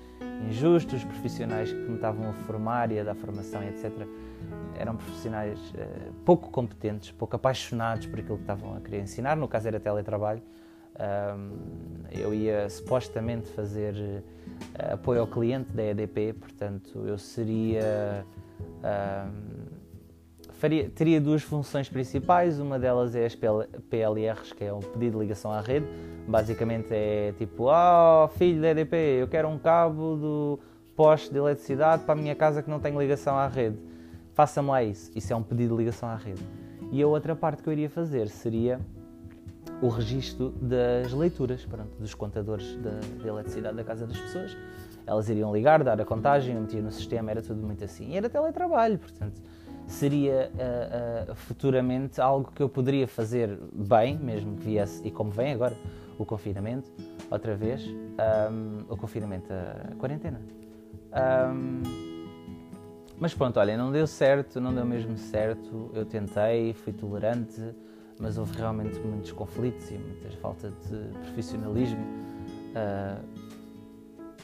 injusto. 0.48 0.96
Os 0.96 1.04
profissionais 1.04 1.72
que 1.72 1.78
me 1.78 1.96
estavam 1.96 2.30
a 2.30 2.34
formar 2.34 2.92
e 2.92 3.00
a 3.00 3.04
dar 3.04 3.16
formação, 3.16 3.64
etc., 3.64 3.92
eram 4.78 4.96
profissionais 4.96 5.60
uh, 5.72 6.14
pouco 6.24 6.50
competentes, 6.50 7.12
pouco 7.12 7.36
apaixonados 7.36 8.06
por 8.06 8.20
aquilo 8.20 8.38
que 8.38 8.44
estavam 8.44 8.76
a 8.78 8.80
querer 8.80 9.02
ensinar. 9.02 9.36
No 9.36 9.48
caso, 9.48 9.68
era 9.68 9.80
teletrabalho. 9.80 10.42
Um, 11.00 12.04
eu 12.12 12.34
ia 12.34 12.70
supostamente 12.70 13.48
fazer 13.50 13.94
uh, 13.94 14.94
apoio 14.94 15.22
ao 15.22 15.28
cliente 15.28 15.72
da 15.72 15.84
EDP, 15.84 16.34
portanto, 16.34 17.06
eu 17.06 17.18
seria. 17.18 18.26
Um, 18.84 19.79
faria, 20.60 20.90
teria 20.90 21.22
duas 21.22 21.42
funções 21.42 21.90
principais, 21.90 22.60
uma 22.60 22.78
delas 22.78 23.16
é 23.16 23.26
as 23.26 23.34
PLRs, 23.34 24.54
que 24.54 24.66
é 24.66 24.74
o 24.74 24.80
pedido 24.80 25.14
de 25.14 25.24
ligação 25.24 25.52
à 25.52 25.62
rede. 25.62 25.88
Basicamente 26.28 26.88
é 26.92 27.34
tipo, 27.38 27.68
oh 27.70 28.28
filho 28.28 28.62
da 28.62 28.70
EDP, 28.70 28.96
eu 29.22 29.28
quero 29.28 29.48
um 29.48 29.58
cabo 29.58 30.16
do 30.18 30.60
poste 30.96 31.32
de 31.32 31.40
eletricidade 31.40 32.04
para 32.04 32.14
a 32.14 32.18
minha 32.18 32.36
casa 32.36 32.62
que 32.62 32.70
não 32.70 32.80
tem 32.80 32.96
ligação 32.96 33.38
à 33.38 33.48
rede. 33.48 33.78
Faça-me 34.34 34.68
lá 34.70 34.84
isso. 34.84 35.12
Isso 35.16 35.32
é 35.32 35.36
um 35.36 35.42
pedido 35.42 35.76
de 35.76 35.80
ligação 35.80 36.10
à 36.10 36.16
rede. 36.16 36.44
E 36.92 37.02
a 37.02 37.08
outra 37.08 37.36
parte 37.36 37.64
que 37.64 37.70
eu 37.70 37.74
iria 37.74 37.90
fazer 37.90 38.28
seria 38.28 38.80
o 39.82 39.88
registro 39.88 40.50
das 40.62 41.14
leituras, 41.14 41.66
pronto, 41.66 41.90
dos 41.98 42.14
contadores 42.14 42.66
de, 42.66 43.18
de 43.22 43.28
eletricidade 43.28 43.78
da 43.78 43.84
casa 43.84 44.06
das 44.06 44.20
pessoas. 44.20 44.58
Elas 45.08 45.30
iriam 45.30 45.54
ligar, 45.54 45.84
dar 45.84 46.00
a 46.00 46.06
contagem, 46.06 46.54
metia 46.54 46.82
no 46.82 46.92
sistema, 46.92 47.32
era 47.32 47.42
tudo 47.42 47.66
muito 47.66 47.84
assim. 47.84 48.12
E 48.12 48.18
era 48.18 48.30
teletrabalho, 48.30 49.00
portanto, 49.00 49.42
seria 49.90 50.52
uh, 50.54 51.32
uh, 51.32 51.36
futuramente 51.36 52.22
algo 52.22 52.52
que 52.54 52.62
eu 52.62 52.70
poderia 52.70 53.08
fazer 53.08 53.58
bem, 53.74 54.18
mesmo 54.18 54.56
que 54.56 54.64
viesse, 54.64 55.06
e 55.06 55.12
como 55.12 55.32
vem 55.32 55.52
agora, 55.52 55.76
o 56.18 56.26
confinamento, 56.26 56.92
outra 57.32 57.56
vez, 57.56 57.84
um, 57.86 58.86
o 58.88 58.96
confinamento, 58.96 59.52
a 59.52 59.96
quarentena. 59.96 60.40
Um, 61.52 61.82
mas 63.18 63.34
pronto, 63.34 63.60
olha, 63.60 63.76
não 63.76 63.92
deu 63.92 64.06
certo, 64.06 64.62
não 64.62 64.74
deu 64.74 64.86
mesmo 64.86 65.18
certo, 65.18 65.92
eu 65.94 66.06
tentei, 66.06 66.74
fui 66.74 66.94
tolerante, 66.94 67.62
mas 68.20 68.38
houve 68.38 68.56
realmente 68.58 69.00
muitos 69.00 69.32
conflitos 69.32 69.90
e 69.92 69.96
muita 69.96 70.30
falta 70.38 70.70
de 70.70 71.18
profissionalismo. 71.20 72.06
Uh, 72.76 73.49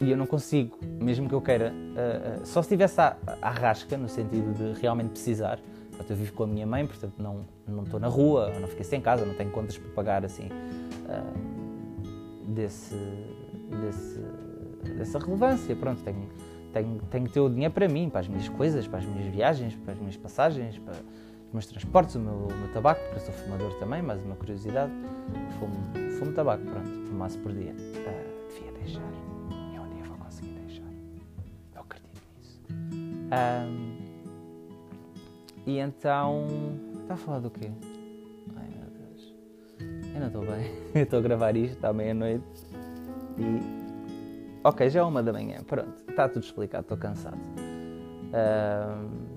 e 0.01 0.11
eu 0.11 0.17
não 0.17 0.25
consigo, 0.25 0.77
mesmo 1.01 1.27
que 1.27 1.35
eu 1.35 1.41
queira, 1.41 1.71
uh, 1.71 2.41
uh, 2.41 2.45
só 2.45 2.61
se 2.61 2.69
tivesse 2.69 2.99
à, 2.99 3.15
à 3.41 3.49
rasca, 3.49 3.97
no 3.97 4.09
sentido 4.09 4.53
de 4.53 4.79
realmente 4.79 5.09
precisar. 5.09 5.59
Eu 6.07 6.15
vivo 6.15 6.33
com 6.33 6.43
a 6.43 6.47
minha 6.47 6.67
mãe, 6.67 6.85
portanto 6.85 7.13
não, 7.17 7.45
não 7.65 7.83
estou 7.83 7.99
na 7.99 8.07
rua, 8.07 8.51
não 8.59 8.67
fiquei 8.67 8.83
sem 8.83 8.99
casa, 8.99 9.25
não 9.25 9.33
tenho 9.33 9.49
contas 9.49 9.77
para 9.77 9.89
pagar 9.91 10.25
assim 10.25 10.49
desse, 12.55 12.95
desse, 13.81 14.19
dessa 14.97 15.19
relevância. 15.19 15.75
Pronto, 15.75 16.01
tenho, 16.03 16.29
tenho, 16.73 17.01
tenho 17.09 17.25
que 17.25 17.33
ter 17.33 17.39
o 17.39 17.49
dinheiro 17.49 17.73
para 17.73 17.87
mim, 17.87 18.09
para 18.09 18.21
as 18.21 18.27
minhas 18.27 18.47
coisas, 18.49 18.87
para 18.87 18.99
as 18.99 19.05
minhas 19.05 19.27
viagens, 19.33 19.75
para 19.75 19.93
as 19.93 19.99
minhas 19.99 20.17
passagens, 20.17 20.77
para 20.79 20.95
meus 21.53 21.65
transportes, 21.67 22.15
o 22.15 22.19
meu, 22.19 22.33
o 22.33 22.53
meu 22.53 22.73
tabaco, 22.73 23.01
porque 23.01 23.19
eu 23.19 23.25
sou 23.25 23.33
fumador 23.33 23.73
também, 23.79 24.01
mais 24.01 24.21
uma 24.23 24.35
curiosidade. 24.35 24.91
Fumo, 25.59 25.75
fumo 26.17 26.31
tabaco, 26.33 26.63
pronto, 26.63 26.89
fumasse 27.07 27.37
por 27.37 27.53
dia. 27.53 27.71
Uh, 27.71 28.53
devia 28.53 28.71
deixar. 28.73 29.24
Um, 33.35 33.97
e 35.65 35.79
então. 35.79 36.47
Está 37.01 37.13
a 37.13 37.17
falar 37.17 37.39
do 37.39 37.49
quê? 37.51 37.71
Ai 38.55 38.67
meu 38.69 38.89
Deus. 38.89 39.33
Eu 40.13 40.19
não 40.19 40.27
estou 40.27 40.41
bem. 40.41 40.71
Eu 40.95 41.03
estou 41.03 41.19
a 41.19 41.21
gravar 41.21 41.55
isto 41.55 41.83
à 41.85 41.93
meia-noite 41.93 42.43
e. 43.37 43.85
Ok, 44.63 44.89
já 44.89 45.01
é 45.01 45.03
uma 45.03 45.21
da 45.21 45.31
manhã. 45.31 45.57
Pronto, 45.67 45.93
está 46.09 46.27
tudo 46.27 46.43
explicado, 46.43 46.83
estou 46.83 46.97
cansado. 46.97 47.37
Um, 48.33 49.35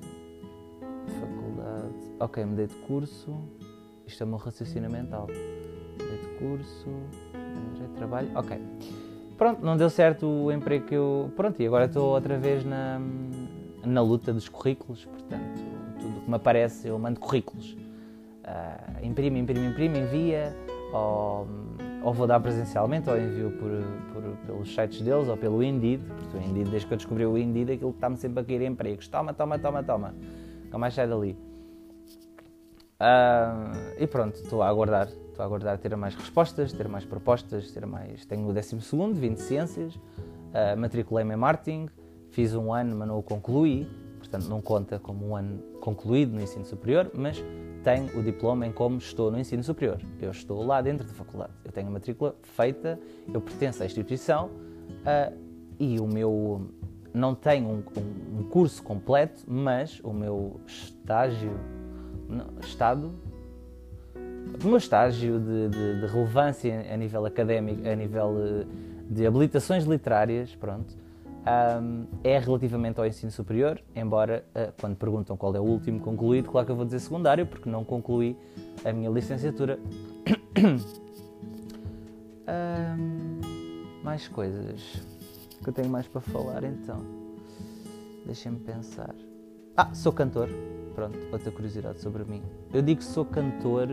ok, 2.18 2.44
mudei 2.44 2.66
de 2.66 2.74
curso, 2.86 3.36
isto 4.06 4.22
é 4.22 4.26
o 4.26 4.28
meu 4.28 4.38
raciocínio 4.38 4.90
mental. 4.90 5.26
Mudei 6.00 6.18
de 6.18 6.28
curso, 6.38 6.88
já 7.76 7.86
trabalho, 7.96 8.30
ok. 8.34 8.58
Pronto, 9.36 9.64
não 9.64 9.76
deu 9.76 9.90
certo 9.90 10.26
o 10.26 10.50
emprego 10.50 10.86
que 10.86 10.94
eu. 10.94 11.30
Pronto, 11.36 11.60
e 11.62 11.66
agora 11.66 11.84
estou 11.84 12.14
outra 12.14 12.38
vez 12.38 12.64
na, 12.64 12.98
na 13.84 14.00
luta 14.00 14.32
dos 14.32 14.48
currículos, 14.48 15.04
portanto, 15.04 15.62
tudo 16.00 16.20
que 16.20 16.28
me 16.28 16.36
aparece 16.36 16.88
eu 16.88 16.98
mando 16.98 17.20
currículos. 17.20 17.72
Uh, 17.72 19.04
imprime, 19.04 19.38
imprime, 19.40 19.66
imprime, 19.66 19.98
envia, 19.98 20.56
ou, 20.92 21.46
ou 22.02 22.12
vou 22.12 22.26
dar 22.26 22.40
presencialmente, 22.40 23.08
ou 23.10 23.16
envio 23.16 23.50
por, 23.52 23.70
por, 24.12 24.36
pelos 24.46 24.74
sites 24.74 25.00
deles, 25.02 25.28
ou 25.28 25.36
pelo 25.36 25.62
Indeed, 25.62 26.02
porque 26.02 26.36
o 26.36 26.40
Indeed, 26.40 26.70
desde 26.70 26.88
que 26.88 26.94
eu 26.94 26.96
descobri 26.96 27.26
o 27.26 27.36
Indeed, 27.36 27.72
aquilo 27.72 27.90
está-me 27.90 28.16
sempre 28.16 28.40
a 28.40 28.44
cair 28.44 28.62
empregos. 28.62 29.08
Toma, 29.08 29.34
toma, 29.34 29.58
toma, 29.58 29.82
toma. 29.82 30.14
Nunca 30.64 30.78
mais 30.78 30.94
sai 30.94 31.06
dali. 31.06 31.36
Uh, 33.00 33.94
e 33.96 34.06
pronto, 34.08 34.34
estou 34.36 34.60
a 34.60 34.68
aguardar, 34.68 35.06
estou 35.06 35.42
a 35.42 35.44
aguardar 35.44 35.78
ter 35.78 35.94
mais 35.96 36.16
respostas, 36.16 36.72
ter 36.72 36.88
mais 36.88 37.04
propostas, 37.04 37.70
ter 37.70 37.86
mais. 37.86 38.24
Tenho 38.26 38.48
o 38.48 38.52
12 38.52 38.76
vim 39.14 39.34
de 39.34 39.40
Ciências, 39.40 39.94
uh, 39.94 40.76
matriculei-me 40.76 41.34
em 41.34 41.36
Marketing, 41.36 41.88
fiz 42.30 42.54
um 42.54 42.72
ano, 42.72 42.96
mas 42.96 43.08
não 43.08 43.18
o 43.18 43.22
concluí, 43.22 43.88
portanto 44.18 44.48
não 44.48 44.60
conta 44.60 44.98
como 44.98 45.28
um 45.28 45.36
ano 45.36 45.62
concluído 45.80 46.34
no 46.34 46.40
ensino 46.40 46.64
superior, 46.64 47.10
mas 47.14 47.42
tenho 47.82 48.18
o 48.18 48.22
diploma 48.22 48.66
em 48.66 48.72
como 48.72 48.98
estou 48.98 49.30
no 49.30 49.38
ensino 49.38 49.62
superior. 49.62 49.98
Eu 50.20 50.30
estou 50.30 50.64
lá 50.64 50.80
dentro 50.80 51.06
da 51.06 51.14
faculdade, 51.14 51.52
eu 51.64 51.72
tenho 51.72 51.88
a 51.88 51.90
matrícula 51.90 52.34
feita, 52.42 52.98
eu 53.32 53.40
pertenço 53.40 53.82
à 53.82 53.86
instituição 53.86 54.46
uh, 54.46 55.36
e 55.78 55.98
o 55.98 56.06
meu. 56.06 56.70
Não 57.14 57.34
tenho 57.34 57.66
um, 57.66 57.82
um, 57.96 58.40
um 58.40 58.42
curso 58.44 58.82
completo, 58.82 59.42
mas 59.46 59.98
o 60.04 60.12
meu 60.12 60.60
estágio 60.66 61.58
estado, 62.60 63.12
o 64.62 64.66
meu 64.66 64.76
estágio 64.76 65.40
de, 65.40 65.68
de, 65.68 66.00
de, 66.00 66.06
relevância 66.06 66.86
a 66.92 66.96
nível 66.96 67.24
académico, 67.24 67.88
a 67.88 67.94
nível 67.94 68.34
eh, 68.38 68.66
de 69.08 69.26
habilitações 69.26 69.84
literárias, 69.84 70.54
pronto, 70.54 70.94
um, 71.46 72.06
é 72.22 72.38
relativamente 72.38 72.98
ao 73.00 73.06
ensino 73.06 73.30
superior, 73.30 73.80
embora 73.94 74.44
uh, 74.54 74.72
quando 74.80 74.96
perguntam 74.96 75.36
qual 75.36 75.54
é 75.54 75.60
o 75.60 75.64
último 75.64 76.00
concluído, 76.00 76.50
claro 76.50 76.66
que 76.66 76.72
eu 76.72 76.76
vou 76.76 76.84
dizer 76.84 77.00
secundário, 77.00 77.46
porque 77.46 77.68
não 77.68 77.84
concluí 77.84 78.36
a 78.84 78.92
minha 78.92 79.10
licenciatura. 79.10 79.78
um, 82.48 83.40
mais 84.02 84.28
coisas 84.28 85.02
que 85.62 85.68
eu 85.68 85.72
tenho 85.72 85.88
mais 85.88 86.06
para 86.06 86.20
falar 86.20 86.64
então. 86.64 87.02
Deixem-me 88.24 88.58
pensar. 88.58 89.14
Ah, 89.76 89.92
sou 89.94 90.12
cantor 90.12 90.48
pronto, 90.98 91.16
outra 91.30 91.52
curiosidade 91.52 92.00
sobre 92.00 92.24
mim. 92.24 92.42
Eu 92.74 92.82
digo 92.82 92.98
que 92.98 93.06
sou 93.06 93.24
cantor, 93.24 93.88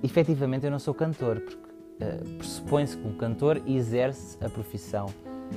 efetivamente 0.00 0.64
eu 0.64 0.70
não 0.70 0.78
sou 0.78 0.94
cantor, 0.94 1.40
porque 1.40 1.56
uh, 1.56 2.38
pressupõe-se 2.38 2.96
que 2.96 3.04
um 3.04 3.16
cantor 3.16 3.60
exerce 3.66 4.38
a 4.44 4.48
profissão 4.48 5.06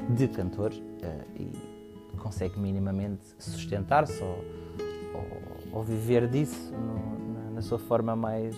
de 0.10 0.28
cantor 0.28 0.72
uh, 0.72 1.42
e 1.42 1.52
consegue 2.18 2.60
minimamente 2.60 3.24
sustentar-se 3.40 4.22
ou, 4.22 4.44
ou, 5.14 5.78
ou, 5.80 5.84
viver 5.84 6.28
disso 6.28 6.72
no, 6.72 7.34
na, 7.34 7.52
na, 7.52 7.62
sua 7.62 7.78
forma 7.78 8.16
mais, 8.16 8.56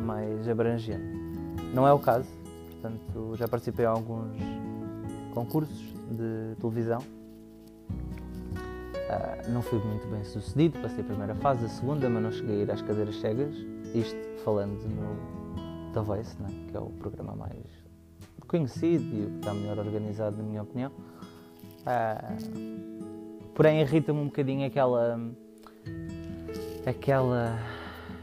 mais 0.00 0.48
abrangente. 0.48 1.02
Não 1.74 1.86
é 1.86 1.92
o 1.92 1.98
caso, 1.98 2.28
portanto, 2.70 3.36
já 3.36 3.48
participei 3.48 3.84
em 3.84 3.88
alguns 3.88 4.36
concursos 5.34 5.92
de 6.10 6.54
televisão 6.60 7.00
Uh, 9.12 9.50
não 9.50 9.60
fui 9.60 9.78
muito 9.78 10.06
bem 10.08 10.24
sucedido, 10.24 10.78
passei 10.80 11.00
a 11.00 11.04
primeira 11.04 11.34
fase, 11.34 11.66
a 11.66 11.68
segunda, 11.68 12.08
mas 12.08 12.22
não 12.22 12.32
cheguei 12.32 12.60
a 12.60 12.62
ir 12.62 12.70
às 12.70 12.80
cadeiras 12.80 13.20
cegas. 13.20 13.54
Isto 13.94 14.16
falando 14.42 14.80
no 14.88 15.92
The 15.92 16.00
Voice, 16.00 16.40
né? 16.40 16.48
que 16.70 16.76
é 16.76 16.80
o 16.80 16.86
programa 16.86 17.34
mais 17.34 17.81
conhecido 18.52 19.16
e 19.16 19.26
o 19.26 19.30
que 19.30 19.38
está 19.38 19.54
melhor 19.54 19.78
organizado, 19.78 20.36
na 20.36 20.42
minha 20.42 20.62
opinião. 20.62 20.92
Uh, 21.80 23.48
porém, 23.54 23.80
irrita-me 23.80 24.20
um 24.20 24.26
bocadinho 24.26 24.66
aquela. 24.66 25.18
aquela. 26.86 27.58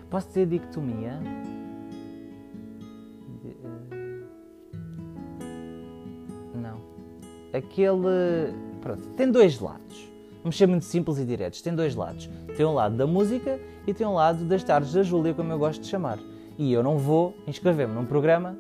posso 0.10 0.28
dizer 0.28 0.46
dicotomia? 0.46 1.20
Uh, 3.44 4.28
não. 6.58 6.80
Aquele. 7.52 8.54
Pronto, 8.82 9.10
tem 9.18 9.30
dois 9.30 9.60
lados 9.60 10.08
Vamos 10.42 10.58
ser 10.58 10.68
muito 10.68 10.86
simples 10.86 11.18
e 11.18 11.26
diretos. 11.26 11.62
Tem 11.62 11.76
dois 11.76 11.96
lados. 11.96 12.30
Tem 12.56 12.66
um 12.66 12.74
lado 12.74 12.96
da 12.96 13.06
música 13.06 13.60
e 13.86 13.94
tem 13.94 14.08
um 14.08 14.14
lado 14.14 14.46
das 14.46 14.64
tardes 14.64 14.94
da 14.94 15.04
Júlia, 15.04 15.34
como 15.34 15.52
eu 15.52 15.60
gosto 15.60 15.82
de 15.82 15.88
chamar. 15.88 16.18
E 16.58 16.72
eu 16.72 16.82
não 16.82 16.98
vou 16.98 17.36
inscrever-me 17.46 17.94
num 17.94 18.06
programa 18.06 18.58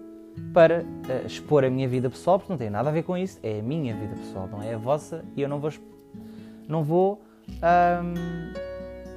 para 0.54 0.82
uh, 0.84 1.26
expor 1.26 1.64
a 1.64 1.70
minha 1.70 1.88
vida 1.88 2.10
pessoal, 2.10 2.40
porque 2.40 2.52
não 2.52 2.58
tem 2.58 2.70
nada 2.70 2.90
a 2.90 2.92
ver 2.92 3.04
com 3.04 3.18
isso. 3.18 3.40
É 3.44 3.60
a 3.60 3.64
minha 3.64 3.96
vida 3.96 4.16
pessoal, 4.16 4.48
não 4.48 4.62
é 4.62 4.74
a 4.74 4.78
vossa. 4.78 5.24
E 5.36 5.42
eu 5.42 5.50
não 5.50 5.60
vou, 5.60 5.72
não 6.68 6.84
vou 6.84 7.22
um, 7.50 8.54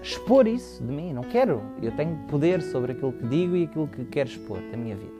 expor 0.03 0.47
isso 0.47 0.83
de 0.83 0.93
mim. 0.93 1.13
Não 1.13 1.23
quero. 1.23 1.63
Eu 1.83 1.93
tenho 1.93 2.17
poder 2.29 2.63
sobre 2.63 2.93
aquilo 2.93 3.13
que 3.13 3.27
digo 3.27 3.57
e 3.57 3.65
aquilo 3.65 3.89
que 3.89 4.05
quero 4.05 4.29
expor 4.29 4.59
da 4.71 4.77
minha 4.77 4.97
vida. 4.97 5.13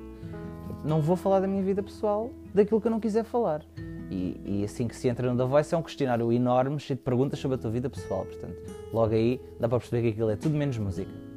Não 0.85 1.01
vou 1.01 1.17
falar 1.17 1.41
da 1.41 1.47
minha 1.47 1.63
vida 1.63 1.83
pessoal, 1.83 2.31
daquilo 2.53 2.81
que 2.81 2.89
eu 2.89 2.91
não 2.91 2.99
quiser 2.99 3.25
falar. 3.25 3.63
E, 4.11 4.41
e, 4.45 4.65
assim 4.65 4.87
que 4.87 4.95
se 4.95 5.09
entra 5.09 5.33
no 5.33 5.39
The 5.39 5.49
Voice 5.49 5.75
é 5.75 5.79
um 5.79 5.83
questionário 5.83 6.31
enorme, 6.33 6.79
cheio 6.79 6.99
de 6.99 7.03
perguntas 7.03 7.39
sobre 7.39 7.55
a 7.55 7.59
tua 7.59 7.71
vida 7.71 7.89
pessoal. 7.89 8.27
Portanto, 8.27 8.57
logo 8.93 9.15
aí 9.15 9.41
dá 9.59 9.69
para 9.69 9.79
perceber 9.79 10.03
que 10.03 10.09
aquilo 10.09 10.31
é 10.31 10.37
tudo 10.37 10.55
menos 10.55 10.77
música. 10.77 11.32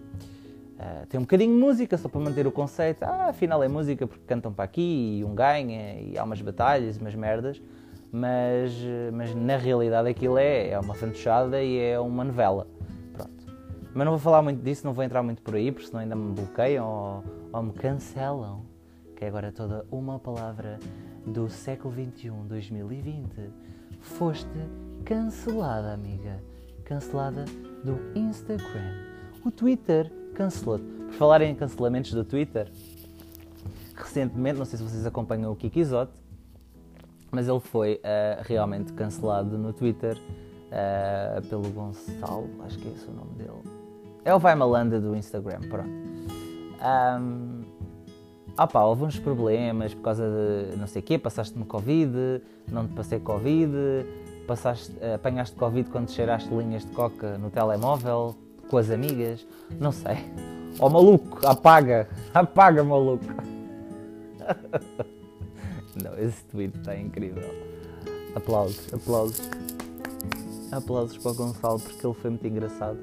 Uh, 0.86 1.06
tem 1.08 1.20
um 1.20 1.24
bocadinho 1.24 1.52
de 1.52 1.60
música 1.60 1.98
só 1.98 2.08
para 2.08 2.22
manter 2.22 2.46
o 2.46 2.52
conceito. 2.52 3.04
Ah, 3.04 3.30
afinal 3.30 3.64
é 3.64 3.68
música 3.68 4.06
porque 4.06 4.24
cantam 4.28 4.54
para 4.54 4.66
aqui 4.66 5.18
e 5.20 5.26
um 5.26 5.34
ganha 5.34 6.00
e 6.00 6.18
há 6.18 6.24
umas 6.24 6.40
batalhas, 6.42 6.98
umas 6.98 7.16
merdas. 7.16 7.62
Mas, 8.12 8.72
mas 9.12 9.34
na 9.34 9.58
realidade 9.58 10.08
aquilo 10.08 10.38
é, 10.38 10.70
é 10.70 10.80
uma 10.80 10.94
fantochada 10.94 11.62
e 11.62 11.80
é 11.80 12.00
uma 12.00 12.24
novela. 12.24 12.68
Pronto. 13.14 13.46
Mas 13.94 14.06
não 14.06 14.12
vou 14.12 14.20
falar 14.20 14.42
muito 14.44 14.62
disso, 14.62 14.86
não 14.86 14.94
vou 14.94 15.04
entrar 15.04 15.24
muito 15.24 15.42
por 15.42 15.56
aí, 15.56 15.72
porque 15.72 15.88
senão 15.88 16.02
ainda 16.02 16.16
me 16.16 16.34
bloqueiam 16.34 16.88
ou, 16.88 17.24
ou 17.52 17.64
me 17.64 17.74
cancelam. 17.74 18.62
Que 19.16 19.26
é 19.26 19.28
agora 19.28 19.52
toda 19.52 19.86
uma 19.90 20.20
palavra 20.20 20.78
do 21.26 21.50
século 21.50 21.94
XXI, 21.94 22.30
2020, 22.48 23.50
foste 24.02 24.48
cancelada, 25.04 25.94
amiga. 25.94 26.42
Cancelada 26.84 27.46
do 27.84 27.98
Instagram. 28.18 28.94
O 29.44 29.50
Twitter 29.50 30.12
cancelou-te. 30.36 30.84
Por 30.84 31.14
falar 31.14 31.42
em 31.42 31.56
cancelamentos 31.56 32.12
do 32.12 32.24
Twitter, 32.24 32.70
recentemente, 33.96 34.60
não 34.60 34.66
sei 34.66 34.78
se 34.78 34.84
vocês 34.84 35.06
acompanham 35.06 35.52
o 35.52 35.56
Kiki 35.56 35.80
Isote, 35.80 36.14
mas 37.32 37.48
ele 37.48 37.60
foi 37.60 37.96
uh, 37.96 38.44
realmente 38.44 38.94
cancelado 38.94 39.58
no 39.58 39.74
Twitter 39.74 40.18
uh, 40.18 41.42
pelo 41.48 41.70
Gonçalo, 41.70 42.50
acho 42.66 42.78
que 42.78 42.88
é 42.88 42.92
esse 42.92 43.08
o 43.08 43.14
nome 43.14 43.34
dele. 43.36 43.62
É 44.24 44.34
o 44.34 44.40
Vai 44.40 44.56
Malanda 44.56 45.00
do 45.00 45.16
Instagram, 45.16 45.62
pronto. 45.70 45.90
Um, 45.90 47.64
ah 48.58 48.68
pá, 48.68 48.84
houve 48.84 49.04
uns 49.04 49.20
problemas 49.20 49.94
por 49.94 50.02
causa 50.02 50.24
de 50.24 50.78
não 50.78 50.88
sei 50.88 51.02
o 51.02 51.06
quê, 51.06 51.18
passaste-me 51.18 51.66
Covid, 51.66 52.42
não 52.72 52.88
te 52.88 52.94
passei 52.94 53.20
Covid, 53.20 53.74
passaste, 54.48 54.94
apanhaste 55.14 55.56
Covid 55.56 55.90
quando 55.90 56.10
cheiraste 56.10 56.54
linhas 56.54 56.86
de 56.86 56.92
coca 56.92 57.38
no 57.38 57.50
telemóvel, 57.50 58.36
com 58.70 58.78
as 58.78 58.90
amigas, 58.90 59.46
não 59.80 59.92
sei. 59.92 60.16
Ó 60.80 60.88
oh, 60.88 60.90
maluco, 60.90 61.46
apaga, 61.46 62.08
apaga 62.34 62.84
maluco. 62.84 63.26
não, 66.04 66.18
esse 66.18 66.44
tweet 66.46 66.78
está 66.78 66.98
incrível. 66.98 67.44
Aplausos, 68.36 68.94
aplausos. 68.94 69.50
Aplausos 70.72 71.18
para 71.18 71.32
o 71.32 71.36
Gonçalo 71.36 71.80
porque 71.80 72.06
ele 72.06 72.14
foi 72.14 72.30
muito 72.32 72.48
engraçado. 72.48 73.00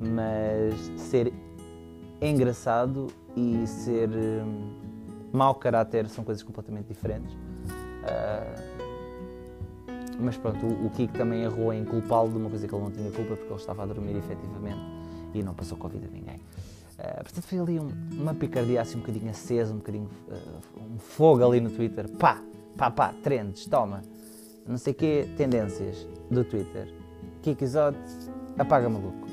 Mas 0.00 0.74
ser 1.00 1.32
engraçado 2.20 3.06
e 3.36 3.66
ser 3.66 4.08
um, 4.08 4.72
mau 5.32 5.54
caráter 5.54 6.08
são 6.08 6.24
coisas 6.24 6.42
completamente 6.42 6.86
diferentes. 6.86 7.32
Uh, 7.32 8.85
mas 10.18 10.36
pronto, 10.36 10.66
o, 10.66 10.90
Kiko 10.90 11.12
também 11.14 11.42
errou 11.42 11.72
em 11.72 11.84
culpá-lo 11.84 12.30
de 12.30 12.36
uma 12.36 12.48
coisa 12.48 12.66
que 12.66 12.74
ele 12.74 12.82
não 12.82 12.90
tinha 12.90 13.10
culpa 13.10 13.36
porque 13.36 13.52
ele 13.52 13.60
estava 13.60 13.82
a 13.82 13.86
dormir 13.86 14.16
efetivamente 14.16 14.80
e 15.34 15.42
não 15.42 15.54
passou 15.54 15.76
Covid 15.76 16.06
a 16.06 16.10
ninguém. 16.10 16.36
Uh, 16.36 17.22
portanto, 17.22 17.44
foi 17.44 17.58
ali 17.58 17.78
um, 17.78 17.90
uma 18.12 18.34
picardia 18.34 18.80
assim 18.80 18.96
um 18.96 19.00
bocadinho 19.00 19.30
acesa, 19.30 19.72
um 19.72 19.76
bocadinho 19.76 20.08
uh, 20.28 20.94
um 20.94 20.98
fogo 20.98 21.44
ali 21.44 21.60
no 21.60 21.70
Twitter. 21.70 22.08
Pá, 22.08 22.42
pá, 22.76 22.90
pá, 22.90 23.14
trends, 23.22 23.66
toma. 23.66 24.02
Não 24.66 24.78
sei 24.78 24.94
quê, 24.94 25.28
tendências 25.36 26.06
do 26.30 26.42
Twitter. 26.42 26.92
Kiko 27.42 27.62
Isote, 27.62 27.98
apaga 28.58 28.88
maluco. 28.88 29.26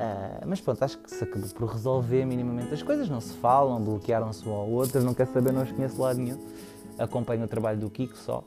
Uh, 0.00 0.46
mas 0.46 0.60
pronto, 0.62 0.82
acho 0.82 0.96
que 0.98 1.10
se 1.10 1.22
acabou 1.22 1.48
por 1.50 1.68
resolver 1.68 2.24
minimamente 2.24 2.72
as 2.72 2.82
coisas, 2.82 3.10
não 3.10 3.20
se 3.20 3.34
falam, 3.34 3.78
bloquearam-se 3.82 4.48
um 4.48 4.52
ao 4.52 4.68
outro, 4.70 5.02
não 5.02 5.12
quer 5.12 5.26
saber, 5.26 5.52
não 5.52 5.62
os 5.62 5.70
conheço 5.70 6.00
lado 6.00 6.18
nenhum. 6.18 6.38
Acompanho 6.98 7.44
o 7.44 7.48
trabalho 7.48 7.78
do 7.78 7.90
Kiko 7.90 8.16
só. 8.16 8.42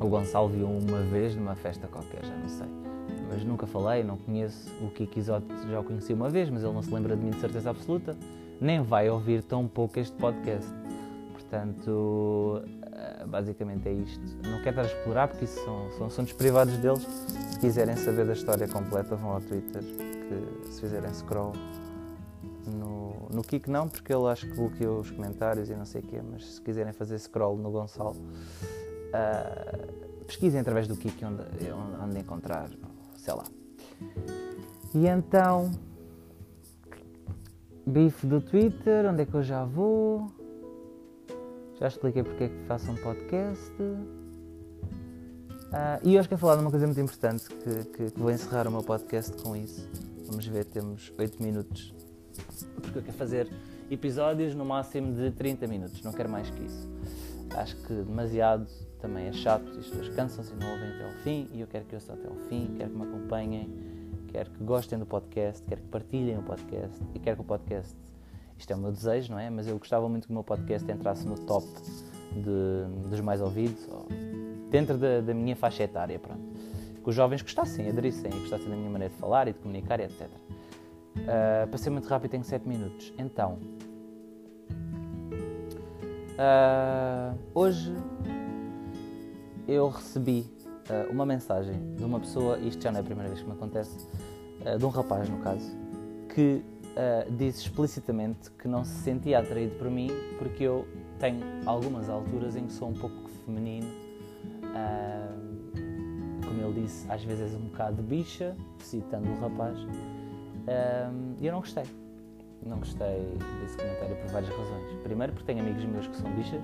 O 0.00 0.06
Gonçalo 0.08 0.48
viu 0.48 0.66
uma 0.66 1.00
vez 1.00 1.34
numa 1.34 1.54
festa 1.54 1.86
qualquer, 1.88 2.24
já 2.24 2.36
não 2.36 2.48
sei. 2.48 2.66
Mas 3.30 3.44
nunca 3.44 3.66
falei, 3.66 4.02
não 4.02 4.16
conheço. 4.16 4.70
O 4.82 4.90
Kiko 4.90 5.18
Isote 5.18 5.46
já 5.70 5.80
o 5.80 5.84
conheci 5.84 6.12
uma 6.12 6.30
vez, 6.30 6.48
mas 6.50 6.62
ele 6.62 6.72
não 6.72 6.82
se 6.82 6.92
lembra 6.92 7.16
de 7.16 7.22
mim 7.22 7.30
de 7.30 7.40
certeza 7.40 7.70
absoluta. 7.70 8.16
Nem 8.60 8.82
vai 8.82 9.08
ouvir 9.10 9.42
tão 9.42 9.66
pouco 9.66 9.98
este 9.98 10.16
podcast. 10.16 10.70
Portanto, 11.32 12.62
ah, 12.92 13.26
basicamente 13.26 13.88
é 13.88 13.92
isto. 13.92 14.24
Não 14.44 14.62
quero 14.62 14.80
estar 14.80 14.82
a 14.82 14.86
explorar 14.86 15.28
porque 15.28 15.44
isso 15.44 15.62
são, 15.64 15.90
são 15.92 16.06
assuntos 16.06 16.32
privados 16.32 16.76
deles. 16.78 17.02
Se 17.50 17.58
quiserem 17.58 17.96
saber 17.96 18.26
da 18.26 18.32
história 18.32 18.68
completa, 18.68 19.16
vão 19.16 19.32
ao 19.32 19.40
Twitter 19.40 19.82
que 19.82 20.68
se 20.68 20.80
fizerem 20.80 21.12
scroll 21.12 21.52
no, 22.66 23.28
no 23.30 23.42
Kik 23.42 23.70
não, 23.70 23.88
porque 23.88 24.12
ele 24.12 24.26
acho 24.26 24.46
que 24.46 24.54
bloqueou 24.54 25.00
os 25.00 25.10
comentários 25.10 25.70
e 25.70 25.74
não 25.74 25.84
sei 25.84 26.00
o 26.00 26.04
quê, 26.04 26.20
mas 26.22 26.54
se 26.54 26.60
quiserem 26.60 26.92
fazer 26.92 27.18
scroll 27.18 27.56
no 27.56 27.70
Gonçalo, 27.70 28.16
uh, 29.08 30.24
pesquisem 30.24 30.60
através 30.60 30.86
do 30.88 30.96
Kik 30.96 31.24
onde, 31.24 31.42
onde 32.02 32.18
encontrar, 32.18 32.70
sei 33.16 33.34
lá. 33.34 33.44
E 34.94 35.06
então, 35.06 35.70
bife 37.86 38.26
do 38.26 38.40
Twitter, 38.40 39.06
onde 39.06 39.22
é 39.22 39.26
que 39.26 39.34
eu 39.34 39.42
já 39.42 39.64
vou? 39.64 40.32
Já 41.78 41.88
expliquei 41.88 42.22
porque 42.22 42.44
é 42.44 42.48
que 42.48 42.64
faço 42.66 42.90
um 42.90 42.96
podcast. 42.96 43.82
Uh, 45.68 46.00
e 46.02 46.18
hoje 46.18 46.28
quero 46.28 46.40
falar 46.40 46.56
de 46.56 46.62
uma 46.62 46.70
coisa 46.70 46.86
muito 46.86 47.00
importante 47.00 47.46
que, 47.46 47.84
que, 47.84 48.10
que 48.10 48.18
vou 48.18 48.30
encerrar 48.30 48.66
o 48.66 48.70
meu 48.70 48.82
podcast 48.82 49.36
com 49.42 49.54
isso 49.54 49.86
Vamos 50.28 50.46
ver, 50.46 50.66
temos 50.66 51.10
8 51.18 51.42
minutos. 51.42 51.94
Porque 52.82 52.98
eu 52.98 53.02
quero 53.02 53.16
fazer 53.16 53.48
episódios 53.90 54.54
no 54.54 54.62
máximo 54.62 55.14
de 55.14 55.30
30 55.30 55.66
minutos, 55.66 56.02
não 56.02 56.12
quero 56.12 56.28
mais 56.28 56.50
que 56.50 56.64
isso. 56.64 56.86
Acho 57.56 57.74
que 57.76 57.94
demasiado 57.94 58.68
também 58.98 59.26
é 59.26 59.32
chato, 59.32 59.68
as 59.68 59.86
pessoas 59.86 60.08
cansam-se 60.10 60.52
e 60.52 60.56
não 60.56 60.70
ouvem 60.70 60.88
até 60.90 61.04
ao 61.04 61.12
fim, 61.22 61.48
e 61.52 61.60
eu 61.60 61.66
quero 61.66 61.84
que 61.84 61.94
ouçam 61.94 62.14
até 62.14 62.28
ao 62.28 62.34
fim, 62.48 62.74
quero 62.76 62.90
que 62.90 62.96
me 62.96 63.02
acompanhem, 63.04 63.70
quero 64.28 64.50
que 64.50 64.64
gostem 64.64 64.98
do 64.98 65.06
podcast, 65.06 65.62
quero 65.66 65.80
que 65.80 65.88
partilhem 65.88 66.38
o 66.38 66.42
podcast, 66.42 67.00
e 67.14 67.18
quero 67.18 67.36
que 67.36 67.42
o 67.42 67.46
podcast, 67.46 67.96
isto 68.56 68.72
é 68.72 68.76
o 68.76 68.78
meu 68.78 68.92
desejo, 68.92 69.32
não 69.32 69.38
é? 69.38 69.48
Mas 69.50 69.66
eu 69.66 69.78
gostava 69.78 70.08
muito 70.08 70.26
que 70.26 70.30
o 70.30 70.34
meu 70.34 70.44
podcast 70.44 70.90
entrasse 70.90 71.26
no 71.26 71.38
top 71.38 71.66
de, 72.32 73.08
dos 73.08 73.20
mais 73.20 73.40
ouvidos, 73.40 73.88
dentro 74.70 74.98
da, 74.98 75.20
da 75.20 75.34
minha 75.34 75.56
faixa 75.56 75.84
etária, 75.84 76.18
pronto 76.18 76.42
que 77.08 77.10
os 77.10 77.16
jovens 77.16 77.40
gostassem, 77.40 77.88
aderissem 77.88 78.30
e 78.30 78.40
gostassem 78.40 78.68
da 78.68 78.76
minha 78.76 78.90
maneira 78.90 79.14
de 79.14 79.18
falar 79.18 79.48
e 79.48 79.54
de 79.54 79.58
comunicar, 79.60 79.98
etc. 79.98 80.20
Uh, 80.20 80.28
ah, 81.26 81.66
para 81.66 81.78
ser 81.78 81.88
muito 81.88 82.06
rápido, 82.06 82.32
tenho 82.32 82.44
7 82.44 82.68
minutos. 82.68 83.14
Então, 83.16 83.58
uh, 86.34 87.38
hoje 87.54 87.94
eu 89.68 89.88
recebi 89.88 90.46
uh, 90.88 91.12
uma 91.12 91.26
mensagem 91.26 91.94
de 91.94 92.02
uma 92.02 92.18
pessoa, 92.18 92.58
isto 92.58 92.82
já 92.82 92.90
não 92.90 92.98
é 92.98 93.02
a 93.02 93.04
primeira 93.04 93.28
vez 93.28 93.42
que 93.42 93.46
me 93.46 93.54
acontece, 93.54 94.08
de 94.76 94.84
um 94.84 94.88
rapaz, 94.88 95.28
no 95.28 95.38
caso, 95.38 95.70
que 96.34 96.64
disse 97.30 97.60
explicitamente 97.60 98.50
que 98.50 98.66
não 98.66 98.84
se 98.84 99.02
sentia 99.02 99.38
atraído 99.38 99.76
por 99.76 99.88
mim 99.88 100.10
porque 100.36 100.64
eu 100.64 100.84
tenho 101.20 101.40
algumas 101.64 102.08
alturas 102.08 102.56
em 102.56 102.66
que 102.66 102.72
sou 102.72 102.88
um 102.88 102.94
pouco 102.94 103.28
feminino. 103.46 103.86
Uh, 104.64 105.48
como 106.44 106.60
ele 106.60 106.82
disse, 106.82 107.08
às 107.08 107.22
vezes 107.22 107.54
um 107.54 107.68
bocado 107.68 108.02
bicha, 108.02 108.56
citando 108.80 109.30
o 109.30 109.38
rapaz, 109.38 109.78
e 111.40 111.46
eu 111.46 111.52
não 111.52 111.60
gostei. 111.60 111.84
Não 112.66 112.78
gostei 112.78 113.38
desse 113.62 113.76
comentário 113.76 114.16
por 114.16 114.30
várias 114.32 114.50
razões. 114.50 115.02
Primeiro, 115.02 115.32
porque 115.32 115.46
tenho 115.46 115.64
amigos 115.64 115.84
meus 115.84 116.06
que 116.08 116.16
são 116.16 116.30
bichas, 116.32 116.62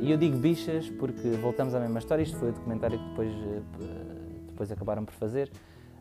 e 0.00 0.10
eu 0.10 0.16
digo 0.16 0.36
bichas 0.36 0.88
porque 0.90 1.28
voltamos 1.30 1.74
à 1.74 1.80
mesma 1.80 1.98
história. 1.98 2.22
Isto 2.22 2.36
foi 2.38 2.50
o 2.50 2.52
documentário 2.52 2.98
que 2.98 3.08
depois, 3.08 3.32
ah, 3.32 4.14
depois 4.48 4.72
acabaram 4.72 5.04
por 5.04 5.14
fazer, 5.14 5.50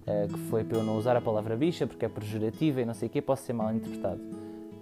ah, 0.07 0.27
que 0.27 0.39
foi 0.49 0.63
para 0.63 0.77
eu 0.77 0.83
não 0.83 0.97
usar 0.97 1.15
a 1.15 1.21
palavra 1.21 1.55
bicha 1.55 1.85
porque 1.85 2.05
é 2.05 2.09
pejorativa 2.09 2.81
e 2.81 2.85
não 2.85 2.93
sei 2.93 3.07
o 3.07 3.11
quê, 3.11 3.21
posso 3.21 3.43
ser 3.43 3.53
mal 3.53 3.73
interpretado. 3.73 4.21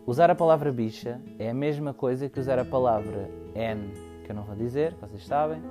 Usar 0.06 0.30
a 0.30 0.36
palavra 0.36 0.72
bicha 0.72 1.22
é 1.40 1.50
a 1.50 1.54
mesma 1.54 1.94
coisa 1.94 2.28
que 2.28 2.40
usar 2.40 2.60
a 2.60 2.66
palavra 2.66 3.30
N, 3.56 3.92
que 4.26 4.32
eu 4.32 4.36
não 4.36 4.44
vou 4.44 4.56
dizer, 4.56 4.94
vocês 5.00 5.26
sabem 5.26 5.62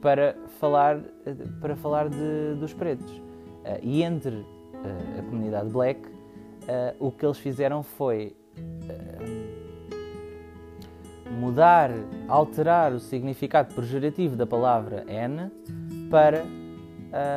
para 0.00 0.34
falar, 0.58 0.98
para 1.60 1.76
falar 1.76 2.08
de, 2.08 2.56
dos 2.58 2.74
pretos. 2.74 3.10
Uh, 3.10 3.78
e 3.80 4.02
entre 4.02 4.44
a 5.16 5.22
comunidade 5.22 5.70
black, 5.70 6.00
o 6.98 7.12
que 7.12 7.24
eles 7.24 7.38
fizeram 7.38 7.84
foi 7.84 8.34
mudar, 11.30 11.90
alterar 12.28 12.92
o 12.92 13.00
significado 13.00 13.74
pejorativo 13.74 14.36
da 14.36 14.46
palavra 14.46 15.04
N 15.08 15.50
para 16.10 16.44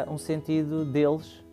um 0.10 0.18
sentido 0.18 0.86
deles 0.86 1.44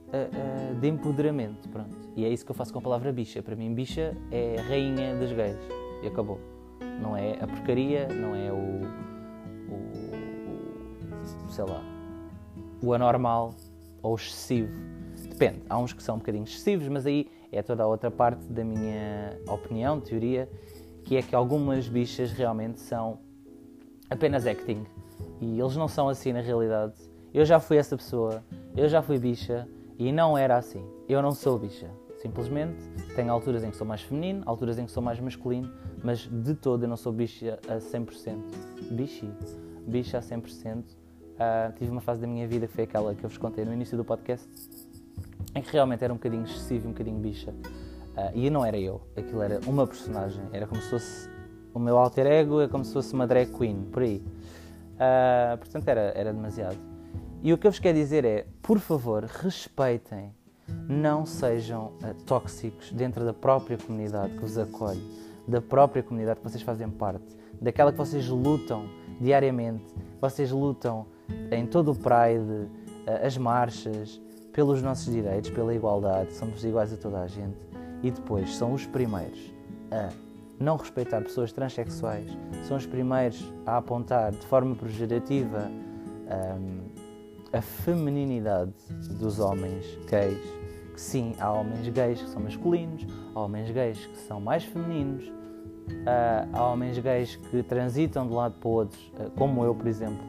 de 0.80 0.88
empoderamento. 0.88 1.68
Pronto. 1.68 1.96
E 2.16 2.24
é 2.24 2.28
isso 2.28 2.44
que 2.44 2.50
eu 2.50 2.54
faço 2.54 2.72
com 2.72 2.78
a 2.78 2.82
palavra 2.82 3.12
bicha. 3.12 3.42
Para 3.42 3.56
mim, 3.56 3.72
bicha 3.74 4.16
é 4.30 4.56
rainha 4.68 5.14
das 5.16 5.32
gays. 5.32 5.56
E 6.02 6.06
acabou. 6.06 6.38
Não 7.00 7.16
é 7.16 7.32
a 7.40 7.46
porcaria, 7.46 8.06
não 8.08 8.34
é 8.34 8.52
o, 8.52 8.80
sei 11.48 11.64
lá, 11.64 11.82
o 12.82 12.92
anormal 12.92 13.54
ou 14.02 14.14
excessivo. 14.14 14.72
Depende, 15.28 15.62
há 15.68 15.78
uns 15.78 15.92
que 15.92 16.02
são 16.02 16.16
um 16.16 16.18
bocadinho 16.18 16.44
excessivos, 16.44 16.86
mas 16.88 17.06
aí 17.06 17.28
é 17.50 17.62
toda 17.62 17.82
a 17.82 17.86
outra 17.86 18.10
parte 18.10 18.44
da 18.44 18.62
minha 18.62 19.38
opinião, 19.48 20.00
teoria, 20.00 20.48
que 21.12 21.18
é 21.18 21.22
que 21.22 21.34
algumas 21.34 21.86
bichas 21.88 22.32
realmente 22.32 22.80
são 22.80 23.18
apenas 24.08 24.46
acting 24.46 24.86
e 25.42 25.60
eles 25.60 25.76
não 25.76 25.86
são 25.86 26.08
assim 26.08 26.32
na 26.32 26.40
realidade. 26.40 26.94
Eu 27.34 27.44
já 27.44 27.60
fui 27.60 27.76
essa 27.76 27.94
pessoa, 27.98 28.42
eu 28.74 28.88
já 28.88 29.02
fui 29.02 29.18
bicha 29.18 29.68
e 29.98 30.10
não 30.10 30.38
era 30.38 30.56
assim. 30.56 30.82
Eu 31.06 31.20
não 31.20 31.32
sou 31.32 31.58
bicha. 31.58 31.90
Simplesmente 32.16 32.82
tenho 33.14 33.30
alturas 33.30 33.62
em 33.62 33.70
que 33.70 33.76
sou 33.76 33.86
mais 33.86 34.00
feminino, 34.00 34.42
alturas 34.46 34.78
em 34.78 34.86
que 34.86 34.90
sou 34.90 35.02
mais 35.02 35.20
masculino, 35.20 35.70
mas 36.02 36.20
de 36.20 36.54
todo 36.54 36.84
eu 36.84 36.88
não 36.88 36.96
sou 36.96 37.12
bicha 37.12 37.58
a 37.68 37.76
100%. 37.76 38.38
Bichi. 38.92 39.28
Bicha 39.86 40.16
a 40.16 40.22
100%. 40.22 40.78
Uh, 40.78 40.84
ah, 41.38 41.72
tive 41.76 41.90
uma 41.90 42.00
fase 42.00 42.22
da 42.22 42.26
minha 42.26 42.48
vida 42.48 42.66
que 42.66 42.72
foi 42.72 42.84
aquela 42.84 43.14
que 43.14 43.22
eu 43.22 43.28
vos 43.28 43.36
contei 43.36 43.66
no 43.66 43.74
início 43.74 43.98
do 43.98 44.04
podcast, 44.04 44.48
em 45.54 45.60
que 45.60 45.70
realmente 45.70 46.02
era 46.02 46.10
um 46.10 46.16
bocadinho 46.16 46.44
excessivo, 46.44 46.88
um 46.88 46.92
bocadinho 46.92 47.18
bicha. 47.18 47.52
Uh, 48.12 48.30
e 48.34 48.50
não 48.50 48.64
era 48.64 48.78
eu, 48.78 49.00
aquilo 49.16 49.40
era 49.40 49.58
uma 49.66 49.86
personagem, 49.86 50.42
era 50.52 50.66
como 50.66 50.80
se 50.82 50.90
fosse 50.90 51.30
o 51.72 51.78
meu 51.78 51.96
alter 51.96 52.26
ego, 52.26 52.60
é 52.60 52.68
como 52.68 52.84
se 52.84 52.92
fosse 52.92 53.14
uma 53.14 53.26
drag 53.26 53.50
queen, 53.50 53.88
por 53.90 54.02
aí. 54.02 54.22
Uh, 54.96 55.56
portanto, 55.56 55.88
era, 55.88 56.12
era 56.14 56.32
demasiado. 56.32 56.76
E 57.42 57.52
o 57.52 57.58
que 57.58 57.66
eu 57.66 57.70
vos 57.70 57.80
quero 57.80 57.96
dizer 57.96 58.24
é, 58.24 58.46
por 58.60 58.78
favor, 58.78 59.24
respeitem, 59.24 60.34
não 60.86 61.24
sejam 61.24 61.92
uh, 62.02 62.14
tóxicos 62.26 62.92
dentro 62.92 63.24
da 63.24 63.32
própria 63.32 63.78
comunidade 63.78 64.34
que 64.34 64.40
vos 64.40 64.58
acolhe, 64.58 65.02
da 65.48 65.62
própria 65.62 66.02
comunidade 66.02 66.40
que 66.40 66.48
vocês 66.48 66.62
fazem 66.62 66.90
parte, 66.90 67.34
daquela 67.60 67.90
que 67.90 67.98
vocês 67.98 68.28
lutam 68.28 68.84
diariamente, 69.18 69.94
vocês 70.20 70.50
lutam 70.50 71.06
em 71.50 71.66
todo 71.66 71.92
o 71.92 71.94
Pride, 71.94 72.68
as 73.24 73.36
marchas, 73.38 74.20
pelos 74.52 74.82
nossos 74.82 75.12
direitos, 75.12 75.50
pela 75.50 75.74
igualdade, 75.74 76.32
somos 76.34 76.62
iguais 76.64 76.92
a 76.92 76.96
toda 76.96 77.20
a 77.20 77.26
gente, 77.26 77.56
e 78.02 78.10
depois 78.10 78.54
são 78.56 78.72
os 78.72 78.86
primeiros 78.86 79.52
a 79.90 80.10
não 80.58 80.76
respeitar 80.76 81.20
pessoas 81.22 81.52
transexuais, 81.52 82.30
são 82.64 82.76
os 82.76 82.86
primeiros 82.86 83.52
a 83.66 83.78
apontar 83.78 84.30
de 84.30 84.46
forma 84.46 84.74
pejorativa 84.76 85.70
um, 85.70 86.78
a 87.52 87.60
feminilidade 87.60 88.72
dos 89.18 89.38
homens 89.38 89.84
gays. 90.08 90.62
Que 90.94 91.00
sim, 91.00 91.34
há 91.38 91.50
homens 91.50 91.88
gays 91.88 92.20
que 92.20 92.28
são 92.28 92.42
masculinos, 92.42 93.06
há 93.34 93.40
homens 93.40 93.70
gays 93.70 94.06
que 94.06 94.18
são 94.18 94.40
mais 94.40 94.64
femininos, 94.64 95.26
uh, 95.26 96.48
há 96.52 96.66
homens 96.66 96.98
gays 96.98 97.36
que 97.36 97.62
transitam 97.62 98.26
de 98.26 98.32
um 98.32 98.36
lado 98.36 98.54
para 98.60 98.68
o 98.68 98.72
outro, 98.72 98.98
uh, 99.14 99.30
como 99.36 99.64
eu, 99.64 99.74
por 99.74 99.86
exemplo. 99.86 100.22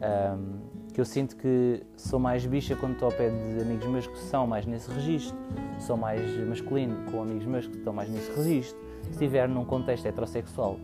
Um, 0.00 0.69
que 1.00 1.02
eu 1.02 1.04
sinto 1.06 1.36
que 1.36 1.82
sou 1.96 2.18
mais 2.18 2.44
bicha 2.44 2.76
quando 2.76 2.92
estou 2.92 3.06
ao 3.06 3.12
pé 3.12 3.30
de 3.30 3.62
amigos 3.62 3.86
meus 3.86 4.06
que 4.06 4.18
são 4.18 4.46
mais 4.46 4.66
nesse 4.66 4.90
registro, 4.90 5.34
sou 5.78 5.96
mais 5.96 6.20
masculino 6.46 7.10
com 7.10 7.22
amigos 7.22 7.46
meus 7.46 7.66
que 7.66 7.78
estão 7.78 7.92
mais 7.92 8.10
nesse 8.10 8.30
registro 8.36 8.78
se 9.04 9.10
estiver 9.12 9.48
num 9.48 9.64
contexto 9.64 10.06
heterossexual, 10.06 10.78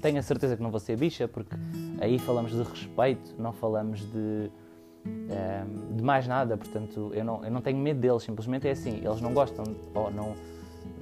tenho 0.00 0.18
a 0.18 0.22
certeza 0.22 0.56
que 0.56 0.62
não 0.62 0.70
vou 0.70 0.80
ser 0.80 0.96
bicha, 0.96 1.28
porque 1.28 1.54
aí 2.00 2.18
falamos 2.18 2.52
de 2.52 2.62
respeito, 2.62 3.34
não 3.38 3.52
falamos 3.52 4.00
de, 4.00 4.50
ehm, 5.04 5.94
de 5.94 6.02
mais 6.02 6.26
nada. 6.26 6.56
Portanto, 6.56 7.10
eu 7.12 7.22
não, 7.22 7.44
eu 7.44 7.50
não 7.50 7.60
tenho 7.60 7.76
medo 7.76 8.00
deles, 8.00 8.22
simplesmente 8.22 8.66
é 8.66 8.70
assim: 8.70 9.02
eles 9.04 9.20
não 9.20 9.34
gostam 9.34 9.64
ou 9.94 10.10
não, 10.10 10.34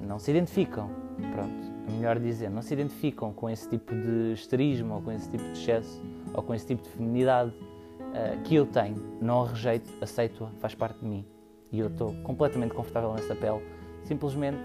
não 0.05 0.19
se 0.19 0.31
identificam. 0.31 0.89
Pronto, 1.33 1.71
é 1.87 1.91
melhor 1.93 2.19
dizer, 2.19 2.49
não 2.49 2.61
se 2.61 2.73
identificam 2.73 3.31
com 3.31 3.49
esse 3.49 3.69
tipo 3.69 3.95
de 3.95 4.33
esterismo 4.33 4.95
ou 4.95 5.01
com 5.01 5.13
esse 5.13 5.29
tipo 5.29 5.43
de 5.45 5.53
excesso 5.53 6.03
ou 6.33 6.43
com 6.43 6.53
esse 6.53 6.67
tipo 6.67 6.83
de 6.83 6.89
feminidade 6.89 7.53
uh, 8.09 8.41
que 8.43 8.55
eu 8.55 8.65
tenho. 8.65 9.17
Não 9.21 9.43
a 9.43 9.47
rejeito, 9.47 9.91
aceito-a, 10.01 10.49
faz 10.59 10.75
parte 10.75 10.99
de 10.99 11.05
mim. 11.05 11.25
E 11.71 11.79
eu 11.79 11.87
estou 11.87 12.13
completamente 12.23 12.73
confortável 12.73 13.13
nessa 13.13 13.35
pele. 13.35 13.61
Simplesmente 14.03 14.57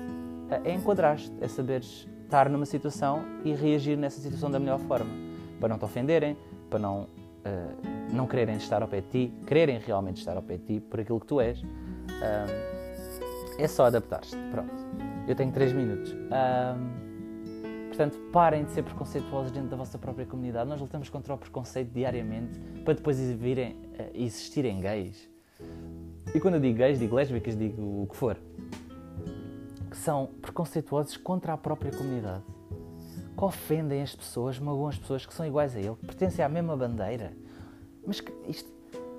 é 0.65 0.73
enquadrar-te, 0.73 1.33
é 1.41 1.49
saberes 1.49 2.09
estar 2.25 2.49
numa 2.49 2.67
situação 2.67 3.23
e 3.45 3.53
reagir 3.53 3.97
nessa 3.97 4.21
situação 4.21 4.51
da 4.51 4.59
melhor 4.59 4.79
forma. 4.81 5.11
Para 5.61 5.69
não 5.69 5.79
te 5.79 5.85
ofenderem, 5.85 6.37
para 6.69 6.79
não, 6.79 7.03
uh, 7.03 8.13
não 8.13 8.27
quererem 8.27 8.57
estar 8.57 8.83
ao 8.83 8.89
pé 8.89 9.01
de 9.01 9.09
ti, 9.09 9.35
quererem 9.47 9.79
realmente 9.79 10.19
estar 10.19 10.37
ao 10.37 10.43
pé 10.43 10.57
de 10.57 10.65
ti 10.65 10.81
por 10.81 11.01
aquilo 11.01 11.21
que 11.21 11.27
tu 11.27 11.41
és. 11.41 11.61
Uh, 11.61 12.75
é 13.59 13.69
só 13.69 13.87
adaptar-te. 13.87 14.37
Pronto. 14.51 14.73
Eu 15.29 15.35
tenho 15.35 15.53
3 15.53 15.73
minutos. 15.73 16.15
Portanto, 17.97 18.19
parem 18.33 18.65
de 18.65 18.73
ser 18.73 18.83
preconceituosos 18.83 19.53
dentro 19.53 19.69
da 19.69 19.77
vossa 19.77 19.97
própria 19.97 20.27
comunidade. 20.27 20.69
Nós 20.69 20.81
lutamos 20.81 21.09
contra 21.09 21.35
o 21.35 21.39
preconceito 21.39 21.93
diariamente 21.93 22.59
para 22.85 22.95
depois 22.95 23.19
virem, 23.19 23.77
existirem 24.13 24.81
gays. 24.81 25.31
E 26.35 26.41
quando 26.41 26.55
eu 26.55 26.61
digo 26.61 26.79
gays, 26.79 26.99
digo 26.99 27.15
lésbicas, 27.15 27.57
digo 27.57 28.03
o 28.03 28.09
que 28.09 28.17
for 28.17 28.37
que 29.95 30.01
são 30.01 30.29
preconceituosos 30.43 31.17
contra 31.17 31.53
a 31.53 31.57
própria 31.57 31.93
comunidade, 31.93 32.43
que 33.39 33.45
ofendem 33.45 34.03
as 34.03 34.13
pessoas, 34.13 34.59
magoam 34.59 34.89
as 34.89 34.99
pessoas 34.99 35.25
que 35.25 35.33
são 35.33 35.47
iguais 35.47 35.77
a 35.77 35.79
ele, 35.79 35.95
que 35.95 36.07
pertencem 36.07 36.45
à 36.45 36.49
mesma 36.49 36.77
bandeira. 36.77 37.33
Mas 38.05 38.21
que 38.21 38.33
isto, 38.49 38.69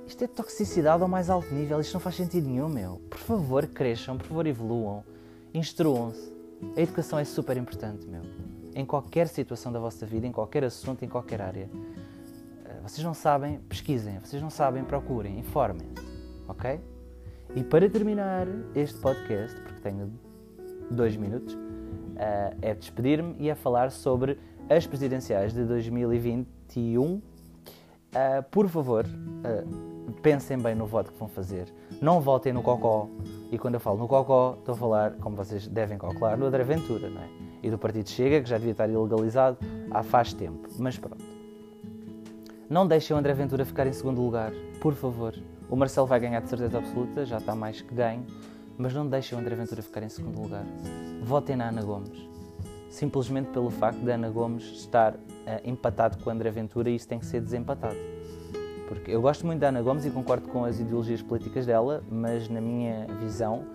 isto 0.06 0.22
é 0.22 0.28
toxicidade 0.28 1.02
ao 1.02 1.08
mais 1.08 1.30
alto 1.30 1.54
nível, 1.54 1.80
isto 1.80 1.94
não 1.94 2.02
faz 2.02 2.16
sentido 2.16 2.50
nenhum, 2.50 2.68
meu. 2.68 3.02
Por 3.10 3.20
favor, 3.20 3.66
cresçam, 3.68 4.18
por 4.18 4.28
favor, 4.28 4.46
evoluam, 4.46 5.02
instruam-se. 5.54 6.36
A 6.76 6.82
educação 6.82 7.18
é 7.18 7.24
super 7.24 7.56
importante, 7.56 8.06
meu. 8.06 8.24
Em 8.76 8.86
qualquer 8.86 9.30
situação 9.30 9.72
da 9.72 9.80
vossa 9.80 10.06
vida, 10.06 10.28
em 10.28 10.34
qualquer 10.34 10.66
assunto, 10.66 11.06
em 11.06 11.08
qualquer 11.08 11.42
área. 11.42 11.70
Eh, 12.66 12.80
vocês 12.84 13.06
não 13.06 13.14
sabem, 13.14 13.58
pesquisem. 13.70 14.20
Vocês 14.20 14.42
não 14.42 14.50
sabem, 14.50 14.84
procurem, 14.84 15.40
informem-se. 15.40 16.06
Ok? 16.46 16.82
E 17.56 17.64
para 17.64 17.90
terminar 17.90 18.46
este 18.76 19.00
podcast, 19.00 19.58
porque 19.62 19.80
tenho 19.80 20.12
dois 20.92 21.16
minutos, 21.16 21.54
uh, 21.54 22.58
é 22.62 22.74
despedir-me 22.74 23.34
e 23.40 23.50
é 23.50 23.56
falar 23.56 23.92
sobre 23.92 24.38
as 24.70 24.86
presidenciais 24.86 25.54
de 25.54 25.64
2021. 25.64 27.02
Uh, 27.02 27.22
eh, 28.14 28.42
por 28.42 28.68
favor, 28.68 29.06
pensem 30.22 30.58
bem 30.58 30.76
no 30.76 30.86
voto 30.86 31.14
que 31.14 31.18
vão 31.18 31.30
fazer. 31.30 31.74
Não 32.02 32.20
votem 32.20 32.52
no 32.52 32.62
Cocó. 32.62 33.08
E 33.52 33.58
quando 33.58 33.76
eu 33.76 33.80
falo 33.80 34.00
no 34.00 34.08
Cocó, 34.08 34.58
estou 34.60 34.76
a 34.76 34.78
falar, 34.78 35.12
como 35.14 35.36
vocês 35.38 35.66
devem 35.66 35.98
calcular, 35.98 36.38
no 36.38 36.46
André 36.46 36.64
Ventura, 36.64 37.10
não 37.10 37.22
é? 37.22 37.45
E 37.62 37.70
do 37.70 37.78
Partido 37.78 38.10
Chega, 38.10 38.42
que 38.42 38.50
já 38.50 38.58
devia 38.58 38.72
estar 38.72 38.90
ilegalizado 38.90 39.58
há 39.92 40.04
faz 40.04 40.34
tempo. 40.34 40.70
Mas 40.78 40.98
pronto. 40.98 41.24
Não 42.70 42.88
deixem 42.88 43.16
o 43.16 43.20
André 43.20 43.34
Ventura 43.34 43.66
ficar 43.66 43.86
em 43.88 43.94
segundo 43.94 44.22
lugar, 44.22 44.52
por 44.80 44.94
favor. 44.94 45.34
O 45.70 45.76
Marcelo 45.76 46.08
vai 46.08 46.20
ganhar 46.20 46.42
de 46.42 46.50
certeza 46.50 46.78
absoluta, 46.78 47.26
já 47.26 47.38
está 47.38 47.56
mais 47.56 47.82
que 47.82 47.94
ganho 47.94 48.26
mas 48.78 48.94
não 48.94 49.08
deixem 49.08 49.38
o 49.38 49.42
André 49.42 49.56
Ventura 49.56 49.82
ficar 49.82 50.04
em 50.04 50.10
segundo 50.10 50.42
lugar. 50.42 50.66
Votem 51.22 51.56
na 51.56 51.70
Ana 51.70 51.82
Gomes. 51.82 52.28
Simplesmente 52.90 53.50
pelo 53.50 53.70
facto 53.70 54.00
de 54.00 54.12
Ana 54.12 54.30
Gomes 54.30 54.64
estar 54.64 55.14
uh, 55.14 55.20
empatado 55.64 56.18
com 56.18 56.30
o 56.30 56.34
André 56.34 56.52
Ventura 56.52 56.90
e 56.90 56.96
isso 56.96 57.08
tem 57.08 57.20
que 57.20 57.26
ser 57.26 57.42
desempatado. 57.42 57.98
Porque 58.88 59.12
eu 59.12 59.22
gosto 59.22 59.46
muito 59.46 59.60
da 59.60 59.70
Ana 59.70 59.82
Gomes 59.82 60.06
e 60.06 60.12
concordo 60.12 60.48
com 60.50 60.64
as 60.64 60.80
ideologias 60.80 61.22
políticas 61.22 61.66
dela, 61.66 62.04
mas 62.10 62.48
na 62.50 62.62
minha 62.62 63.08
visão 63.20 63.66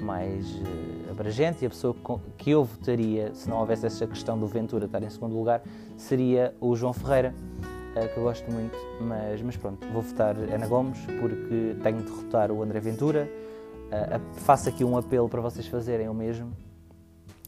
mais 0.00 0.46
uh, 0.46 1.10
abrangente 1.10 1.64
e 1.64 1.66
a 1.66 1.70
pessoa 1.70 1.94
que 2.36 2.50
eu 2.50 2.64
votaria 2.64 3.34
se 3.34 3.48
não 3.48 3.58
houvesse 3.58 3.86
essa 3.86 4.06
questão 4.06 4.38
do 4.38 4.46
Ventura 4.46 4.86
estar 4.86 5.02
em 5.02 5.10
segundo 5.10 5.36
lugar 5.36 5.62
seria 5.96 6.54
o 6.60 6.74
João 6.74 6.92
Ferreira, 6.92 7.34
uh, 7.96 8.08
que 8.12 8.16
eu 8.16 8.22
gosto 8.22 8.50
muito, 8.50 8.76
mas, 9.00 9.42
mas 9.42 9.56
pronto, 9.56 9.86
vou 9.88 10.02
votar 10.02 10.36
Ana 10.36 10.66
Gomes 10.66 10.98
porque 11.20 11.76
tenho 11.82 11.98
de 11.98 12.04
derrotar 12.04 12.50
o 12.50 12.62
André 12.62 12.80
Ventura 12.80 13.28
Uh, 13.92 14.40
faço 14.40 14.70
aqui 14.70 14.82
um 14.82 14.96
apelo 14.96 15.28
para 15.28 15.42
vocês 15.42 15.66
fazerem 15.66 16.08
o 16.08 16.14
mesmo. 16.14 16.50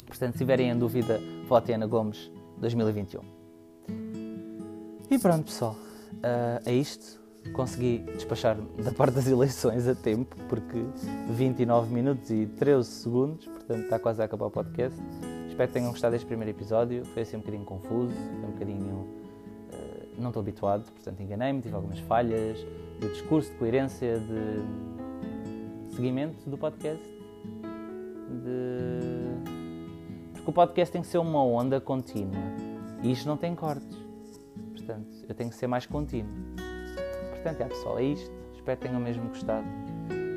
Portanto, 0.07 0.33
se 0.33 0.39
tiverem 0.39 0.69
em 0.69 0.77
dúvida, 0.77 1.19
votem 1.49 1.75
Ana 1.75 1.87
Gomes 1.87 2.31
2021. 2.59 3.23
E 5.11 5.19
pronto, 5.19 5.45
pessoal. 5.47 5.75
É 6.67 6.73
isto. 6.73 7.24
Consegui 7.53 7.99
despachar 8.15 8.57
da 8.83 8.91
parte 8.91 9.15
das 9.15 9.27
eleições 9.29 9.87
a 9.87 9.95
tempo, 9.95 10.37
porque 10.49 10.85
29 11.31 11.93
minutos 11.93 12.31
e 12.31 12.47
13 12.47 12.89
segundos, 12.89 13.47
portanto 13.47 13.85
está 13.85 13.99
quase 13.99 14.23
a 14.23 14.25
acabar 14.25 14.47
o 14.47 14.51
podcast. 14.51 14.99
Espero 15.49 15.69
que 15.69 15.75
tenham 15.75 15.91
gostado 15.91 16.13
deste 16.13 16.27
primeiro 16.27 16.51
episódio. 16.51 17.05
Foi 17.07 17.23
assim 17.23 17.37
um 17.37 17.41
bocadinho 17.41 17.65
confuso, 17.65 18.13
um 18.43 18.51
bocadinho. 18.51 19.07
Uh, 19.73 20.21
não 20.21 20.31
estou 20.31 20.41
habituado, 20.41 20.91
portanto 20.91 21.21
enganei-me, 21.21 21.61
tive 21.61 21.75
algumas 21.75 22.01
falhas 22.01 22.59
de 22.99 23.09
discurso, 23.09 23.51
de 23.53 23.57
coerência, 23.57 24.19
de 24.19 25.95
seguimento 25.95 26.49
do 26.49 26.59
podcast. 26.59 27.05
De... 28.43 29.01
Porque 30.33 30.51
o 30.51 30.53
podcast 30.53 30.93
tem 30.93 31.03
que 31.03 31.09
ser 31.09 31.19
uma 31.19 31.45
onda 31.45 31.81
contínua 31.81 32.43
e 33.03 33.13
isto 33.13 33.29
não 33.29 33.37
tem 33.37 33.55
cortes. 33.55 33.97
Portanto, 34.73 35.25
eu 35.29 35.35
tenho 35.35 35.51
que 35.51 35.57
ser 35.57 35.67
mais 35.67 35.87
contínuo. 35.87 36.54
Portanto, 37.45 37.61
é 37.61 37.69
pessoal, 37.69 37.99
é 37.99 38.05
isto. 38.05 38.33
Espero 38.55 38.81
que 38.81 38.87
tenham 38.89 38.99
mesmo 38.99 39.29
gostado. 39.29 39.67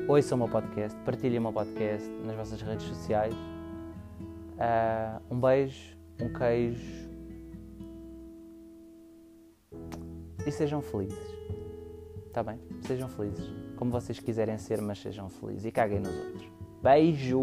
Ouçam 0.10 0.36
o 0.36 0.40
meu 0.40 0.50
podcast, 0.50 1.00
partilhem 1.06 1.40
o 1.40 1.42
meu 1.42 1.54
podcast 1.54 2.06
nas 2.26 2.36
vossas 2.36 2.62
redes 2.62 2.86
sociais. 2.86 3.34
Uh, 4.56 5.34
um 5.34 5.40
beijo, 5.40 5.98
um 6.22 6.34
queijo 6.34 7.10
e 10.46 10.52
sejam 10.52 10.82
felizes. 10.82 11.18
Está 12.26 12.44
bem? 12.44 12.60
Sejam 12.82 13.08
felizes 13.08 13.54
como 13.78 13.90
vocês 13.90 14.20
quiserem 14.20 14.58
ser, 14.58 14.82
mas 14.82 15.00
sejam 15.00 15.30
felizes 15.30 15.64
e 15.64 15.72
caguem 15.72 16.02
nos 16.02 16.14
outros. 16.14 16.52
Beijo! 16.84 17.40